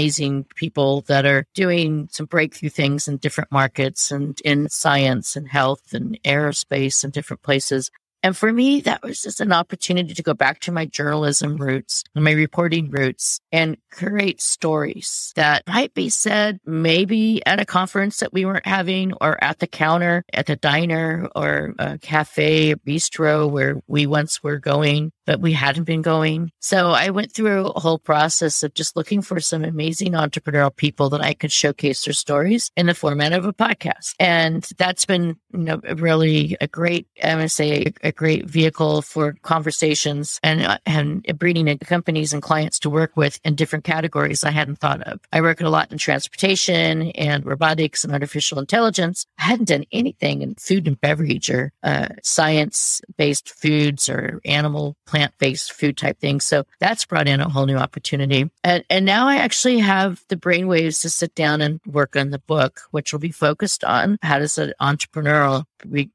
people 0.54 1.02
that 1.02 1.26
are 1.26 1.46
doing 1.54 2.08
some 2.10 2.26
breakthrough 2.26 2.68
things 2.68 3.08
in 3.08 3.18
different 3.18 3.52
markets 3.52 4.10
and 4.10 4.40
in 4.44 4.68
science 4.68 5.36
and 5.36 5.48
health 5.48 5.92
and 5.92 6.18
aerospace 6.24 7.04
and 7.04 7.12
different 7.12 7.42
places. 7.42 7.90
And 8.22 8.36
for 8.36 8.52
me, 8.52 8.80
that 8.82 9.02
was 9.02 9.22
just 9.22 9.40
an 9.40 9.52
opportunity 9.52 10.12
to 10.12 10.22
go 10.22 10.34
back 10.34 10.60
to 10.60 10.72
my 10.72 10.84
journalism 10.84 11.56
roots 11.56 12.04
my 12.14 12.32
reporting 12.32 12.90
roots 12.90 13.40
and 13.50 13.76
create 13.90 14.42
stories 14.42 15.32
that 15.36 15.66
might 15.66 15.94
be 15.94 16.10
said 16.10 16.58
maybe 16.66 17.44
at 17.46 17.60
a 17.60 17.64
conference 17.64 18.18
that 18.20 18.32
we 18.32 18.44
weren't 18.44 18.66
having 18.66 19.12
or 19.20 19.42
at 19.42 19.58
the 19.58 19.66
counter 19.66 20.24
at 20.32 20.46
the 20.46 20.56
diner 20.56 21.28
or 21.34 21.74
a 21.78 21.98
cafe, 21.98 22.72
a 22.72 22.76
bistro 22.76 23.50
where 23.50 23.80
we 23.86 24.06
once 24.06 24.42
were 24.42 24.58
going, 24.58 25.12
but 25.30 25.40
we 25.40 25.52
hadn't 25.52 25.84
been 25.84 26.02
going. 26.02 26.50
So 26.58 26.90
I 26.90 27.10
went 27.10 27.30
through 27.30 27.66
a 27.68 27.78
whole 27.78 28.00
process 28.00 28.64
of 28.64 28.74
just 28.74 28.96
looking 28.96 29.22
for 29.22 29.38
some 29.38 29.62
amazing 29.62 30.14
entrepreneurial 30.14 30.74
people 30.74 31.08
that 31.10 31.20
I 31.20 31.34
could 31.34 31.52
showcase 31.52 32.04
their 32.04 32.14
stories 32.14 32.72
in 32.76 32.86
the 32.86 32.94
format 32.94 33.32
of 33.32 33.44
a 33.44 33.52
podcast. 33.52 34.16
And 34.18 34.68
that's 34.76 35.04
been, 35.06 35.36
you 35.52 35.60
know, 35.60 35.80
really 35.94 36.56
a 36.60 36.66
great, 36.66 37.06
I'm 37.22 37.36
going 37.36 37.44
to 37.44 37.48
say, 37.48 37.92
a, 38.02 38.10
great 38.10 38.46
vehicle 38.46 39.02
for 39.02 39.36
conversations 39.42 40.40
and, 40.42 40.62
uh, 40.62 40.78
and 40.84 41.22
breeding 41.38 41.78
companies 41.78 42.32
and 42.32 42.42
clients 42.42 42.80
to 42.80 42.90
work 42.90 43.16
with 43.16 43.38
in 43.44 43.54
different 43.54 43.84
categories 43.84 44.42
I 44.42 44.50
hadn't 44.50 44.80
thought 44.80 45.00
of. 45.02 45.20
I 45.32 45.42
work 45.42 45.60
a 45.60 45.68
lot 45.68 45.92
in 45.92 45.98
transportation 45.98 47.12
and 47.12 47.46
robotics 47.46 48.02
and 48.02 48.12
artificial 48.12 48.58
intelligence. 48.58 49.26
I 49.38 49.44
hadn't 49.44 49.68
done 49.68 49.84
anything 49.92 50.42
in 50.42 50.56
food 50.56 50.88
and 50.88 51.00
beverage 51.00 51.48
or 51.50 51.72
uh, 51.84 52.08
science 52.24 53.00
based 53.16 53.48
foods 53.50 54.08
or 54.08 54.40
animal 54.44 54.96
plant 55.06 55.19
based 55.38 55.72
food 55.72 55.96
type 55.96 56.18
things. 56.18 56.44
So 56.44 56.64
that's 56.78 57.04
brought 57.04 57.28
in 57.28 57.40
a 57.40 57.48
whole 57.48 57.66
new 57.66 57.76
opportunity. 57.76 58.50
And, 58.64 58.84
and 58.90 59.04
now 59.04 59.28
I 59.28 59.36
actually 59.36 59.78
have 59.78 60.22
the 60.28 60.36
brainwaves 60.36 61.00
to 61.02 61.10
sit 61.10 61.34
down 61.34 61.60
and 61.60 61.80
work 61.86 62.16
on 62.16 62.30
the 62.30 62.38
book, 62.38 62.80
which 62.90 63.12
will 63.12 63.20
be 63.20 63.32
focused 63.32 63.84
on 63.84 64.18
how 64.22 64.38
does 64.38 64.58
an 64.58 64.72
entrepreneurial 64.80 65.64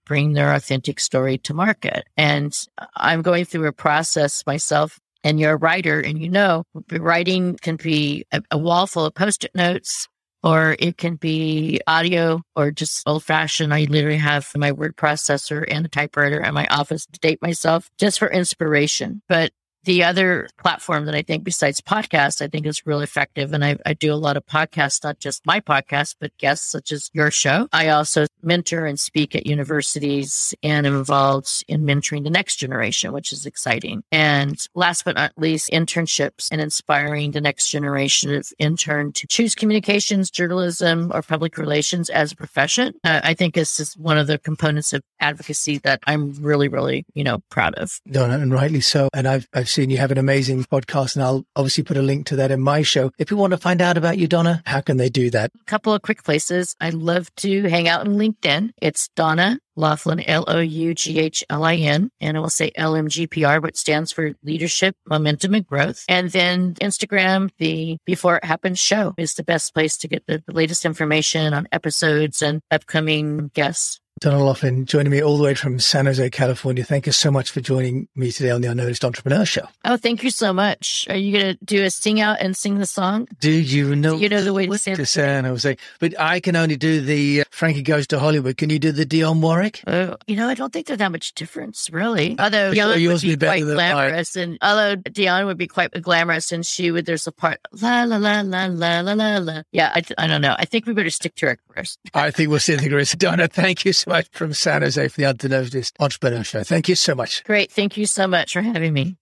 bring 0.05 0.33
their 0.33 0.53
authentic 0.53 0.99
story 0.99 1.37
to 1.39 1.53
market. 1.53 2.05
And 2.17 2.55
I'm 2.95 3.21
going 3.21 3.45
through 3.45 3.67
a 3.67 3.73
process 3.73 4.43
myself 4.45 4.99
and 5.23 5.39
you're 5.39 5.53
a 5.53 5.57
writer 5.57 5.99
and 5.99 6.21
you 6.21 6.29
know 6.29 6.63
writing 6.91 7.57
can 7.61 7.75
be 7.75 8.25
a, 8.31 8.41
a 8.51 8.57
wall 8.57 8.87
full 8.87 9.05
of 9.05 9.15
post-it 9.15 9.53
notes 9.55 10.07
or 10.45 10.75
it 10.79 10.97
can 10.97 11.15
be 11.15 11.81
audio 11.87 12.41
or 12.55 12.69
just 12.71 13.01
old 13.07 13.23
fashioned. 13.23 13.73
I 13.73 13.85
literally 13.89 14.17
have 14.17 14.49
my 14.55 14.71
word 14.71 14.95
processor 14.95 15.65
and 15.67 15.85
a 15.85 15.89
typewriter 15.89 16.39
in 16.39 16.53
my 16.53 16.67
office 16.67 17.07
to 17.07 17.19
date 17.19 17.41
myself 17.41 17.89
just 17.97 18.19
for 18.19 18.29
inspiration. 18.29 19.23
But 19.27 19.51
the 19.85 20.03
other 20.03 20.49
platform 20.61 21.05
that 21.05 21.15
I 21.15 21.21
think 21.21 21.43
besides 21.43 21.79
podcasts, 21.79 22.41
I 22.41 22.47
think 22.47 22.65
is 22.65 22.85
really 22.85 23.03
effective. 23.03 23.53
And 23.53 23.63
I, 23.63 23.77
I, 23.85 23.93
do 23.93 24.11
a 24.11 24.15
lot 24.15 24.35
of 24.35 24.45
podcasts, 24.45 25.03
not 25.03 25.19
just 25.19 25.45
my 25.45 25.59
podcast, 25.59 26.15
but 26.19 26.37
guests 26.37 26.69
such 26.69 26.91
as 26.91 27.09
your 27.13 27.31
show. 27.31 27.67
I 27.71 27.89
also 27.89 28.25
mentor 28.43 28.85
and 28.85 28.99
speak 28.99 29.35
at 29.35 29.45
universities 29.45 30.53
and 30.61 30.85
am 30.85 30.95
involved 30.95 31.63
in 31.67 31.83
mentoring 31.83 32.23
the 32.23 32.29
next 32.29 32.57
generation, 32.57 33.13
which 33.13 33.31
is 33.31 33.45
exciting. 33.45 34.03
And 34.11 34.57
last 34.73 35.05
but 35.05 35.15
not 35.15 35.31
least, 35.37 35.69
internships 35.71 36.49
and 36.51 36.59
inspiring 36.59 37.31
the 37.31 37.41
next 37.41 37.69
generation 37.69 38.33
of 38.33 38.51
intern 38.59 39.13
to 39.13 39.27
choose 39.27 39.55
communications, 39.55 40.29
journalism, 40.29 41.11
or 41.13 41.21
public 41.21 41.57
relations 41.57 42.09
as 42.09 42.31
a 42.31 42.35
profession. 42.35 42.93
Uh, 43.03 43.21
I 43.23 43.33
think 43.33 43.53
this 43.53 43.79
is 43.79 43.95
one 43.95 44.17
of 44.17 44.27
the 44.27 44.39
components 44.39 44.93
of 44.93 45.03
advocacy 45.19 45.77
that 45.79 46.01
I'm 46.07 46.33
really, 46.33 46.67
really, 46.67 47.05
you 47.13 47.23
know, 47.23 47.39
proud 47.49 47.75
of. 47.75 47.99
Donna, 48.09 48.39
and 48.39 48.51
rightly 48.51 48.81
so. 48.81 49.09
And 49.13 49.27
I've, 49.27 49.47
I've 49.53 49.69
seen 49.75 49.89
you 49.89 49.97
have 49.97 50.11
an 50.11 50.17
amazing 50.17 50.63
podcast, 50.63 51.15
and 51.15 51.23
I'll 51.23 51.45
obviously 51.55 51.83
put 51.83 51.97
a 51.97 52.01
link 52.01 52.27
to 52.27 52.37
that 52.37 52.49
in 52.49 52.61
my 52.61 52.81
show. 52.81 53.11
If 53.17 53.27
people 53.27 53.41
want 53.41 53.51
to 53.51 53.57
find 53.57 53.81
out 53.81 53.97
about 53.97 54.17
you, 54.17 54.25
Donna, 54.25 54.63
how 54.65 54.79
can 54.79 54.95
they 54.95 55.09
do 55.09 55.29
that? 55.31 55.51
A 55.59 55.63
couple 55.65 55.93
of 55.93 56.01
quick 56.01 56.23
places. 56.23 56.75
I 56.79 56.91
love 56.91 57.33
to 57.37 57.63
hang 57.63 57.89
out 57.89 58.07
on 58.07 58.15
LinkedIn. 58.15 58.71
It's 58.81 59.09
Donna 59.09 59.59
Loughlin, 59.75 60.21
L 60.21 60.45
O 60.47 60.59
U 60.59 60.93
G 60.93 61.19
H 61.19 61.43
L 61.49 61.65
I 61.65 61.75
N, 61.75 62.09
and 62.21 62.37
I 62.37 62.39
will 62.39 62.49
say 62.49 62.71
LMGPR, 62.77 63.61
which 63.61 63.75
stands 63.75 64.13
for 64.13 64.33
Leadership, 64.43 64.95
Momentum, 65.09 65.53
and 65.53 65.67
Growth. 65.67 66.05
And 66.07 66.29
then 66.29 66.75
Instagram, 66.75 67.51
the 67.57 67.97
Before 68.05 68.37
It 68.37 68.45
Happens 68.45 68.79
show 68.79 69.13
is 69.17 69.33
the 69.33 69.43
best 69.43 69.73
place 69.73 69.97
to 69.97 70.07
get 70.07 70.25
the 70.25 70.41
latest 70.47 70.85
information 70.85 71.53
on 71.53 71.67
episodes 71.73 72.41
and 72.41 72.61
upcoming 72.71 73.51
guests. 73.53 73.99
Donald 74.21 74.43
Loughlin, 74.43 74.85
joining 74.85 75.11
me 75.11 75.21
all 75.21 75.35
the 75.35 75.43
way 75.43 75.53
from 75.55 75.77
San 75.77 76.05
Jose, 76.05 76.29
California. 76.29 76.85
Thank 76.85 77.05
you 77.05 77.11
so 77.11 77.29
much 77.29 77.51
for 77.51 77.59
joining 77.59 78.07
me 78.15 78.31
today 78.31 78.49
on 78.49 78.61
the 78.61 78.69
Unnoticed 78.69 79.03
Entrepreneur 79.03 79.43
Show. 79.43 79.67
Oh, 79.83 79.97
thank 79.97 80.23
you 80.23 80.29
so 80.29 80.53
much. 80.53 81.05
Are 81.09 81.17
you 81.17 81.33
going 81.37 81.57
to 81.57 81.65
do 81.65 81.83
a 81.83 81.89
sing 81.89 82.21
out 82.21 82.37
and 82.39 82.55
sing 82.55 82.77
the 82.77 82.85
song? 82.85 83.27
Do 83.41 83.51
you 83.51 83.93
know? 83.93 84.15
Do 84.15 84.23
you 84.23 84.29
know 84.29 84.41
the 84.41 84.53
way 84.53 84.67
to, 84.67 84.77
San, 84.77 84.95
to 84.95 85.05
San 85.05 85.43
Jose? 85.43 85.75
But 85.99 86.17
I 86.17 86.39
can 86.39 86.55
only 86.55 86.77
do 86.77 87.01
the 87.01 87.41
uh, 87.41 87.43
Frankie 87.51 87.81
Goes 87.81 88.07
to 88.07 88.19
Hollywood. 88.19 88.55
Can 88.55 88.69
you 88.69 88.79
do 88.79 88.93
the 88.93 89.05
Dionne 89.05 89.41
Warwick? 89.41 89.83
Oh, 89.85 90.15
you 90.27 90.37
know, 90.37 90.47
I 90.47 90.53
don't 90.53 90.71
think 90.71 90.87
there's 90.87 90.99
that 90.99 91.11
much 91.11 91.33
difference, 91.33 91.89
really. 91.91 92.37
Although 92.39 92.69
uh, 92.69 92.73
Dionne 92.73 93.07
would 93.11 93.21
be, 93.21 93.35
be 93.35 93.45
quite 93.45 93.63
glamorous, 93.63 94.37
and 94.37 94.57
although 94.61 94.95
Dionne 94.95 95.45
would 95.45 95.57
be 95.57 95.67
quite 95.67 95.91
glamorous, 96.01 96.53
and 96.53 96.65
she 96.65 96.89
would. 96.89 97.05
There's 97.05 97.27
a 97.27 97.33
part 97.33 97.59
la 97.73 98.05
la 98.05 98.15
la 98.15 98.39
la 98.41 98.67
la 98.67 99.01
la 99.01 99.37
la. 99.39 99.61
Yeah, 99.73 99.91
I, 99.93 100.01
I 100.17 100.27
don't 100.27 100.41
know. 100.41 100.55
I 100.57 100.63
think 100.63 100.85
we 100.85 100.93
better 100.93 101.09
stick 101.09 101.35
to 101.35 101.47
our 101.47 101.57
careers. 101.67 101.97
I 102.13 102.31
think 102.31 102.49
we'll 102.49 102.59
stick 102.61 102.79
to 102.79 102.85
our 102.85 102.89
careers, 102.89 103.11
Donna, 103.11 103.49
thank 103.49 103.83
you. 103.83 103.91
So 103.91 104.04
much 104.07 104.27
from 104.31 104.53
San 104.53 104.81
Jose 104.81 105.07
for 105.07 105.21
the 105.21 105.23
Unnoticed 105.25 105.95
Entrepreneur 105.99 106.43
Show. 106.43 106.63
Thank 106.63 106.89
you 106.89 106.95
so 106.95 107.15
much. 107.15 107.43
Great. 107.43 107.71
Thank 107.71 107.97
you 107.97 108.05
so 108.05 108.27
much 108.27 108.53
for 108.53 108.61
having 108.61 108.93
me. 108.93 109.17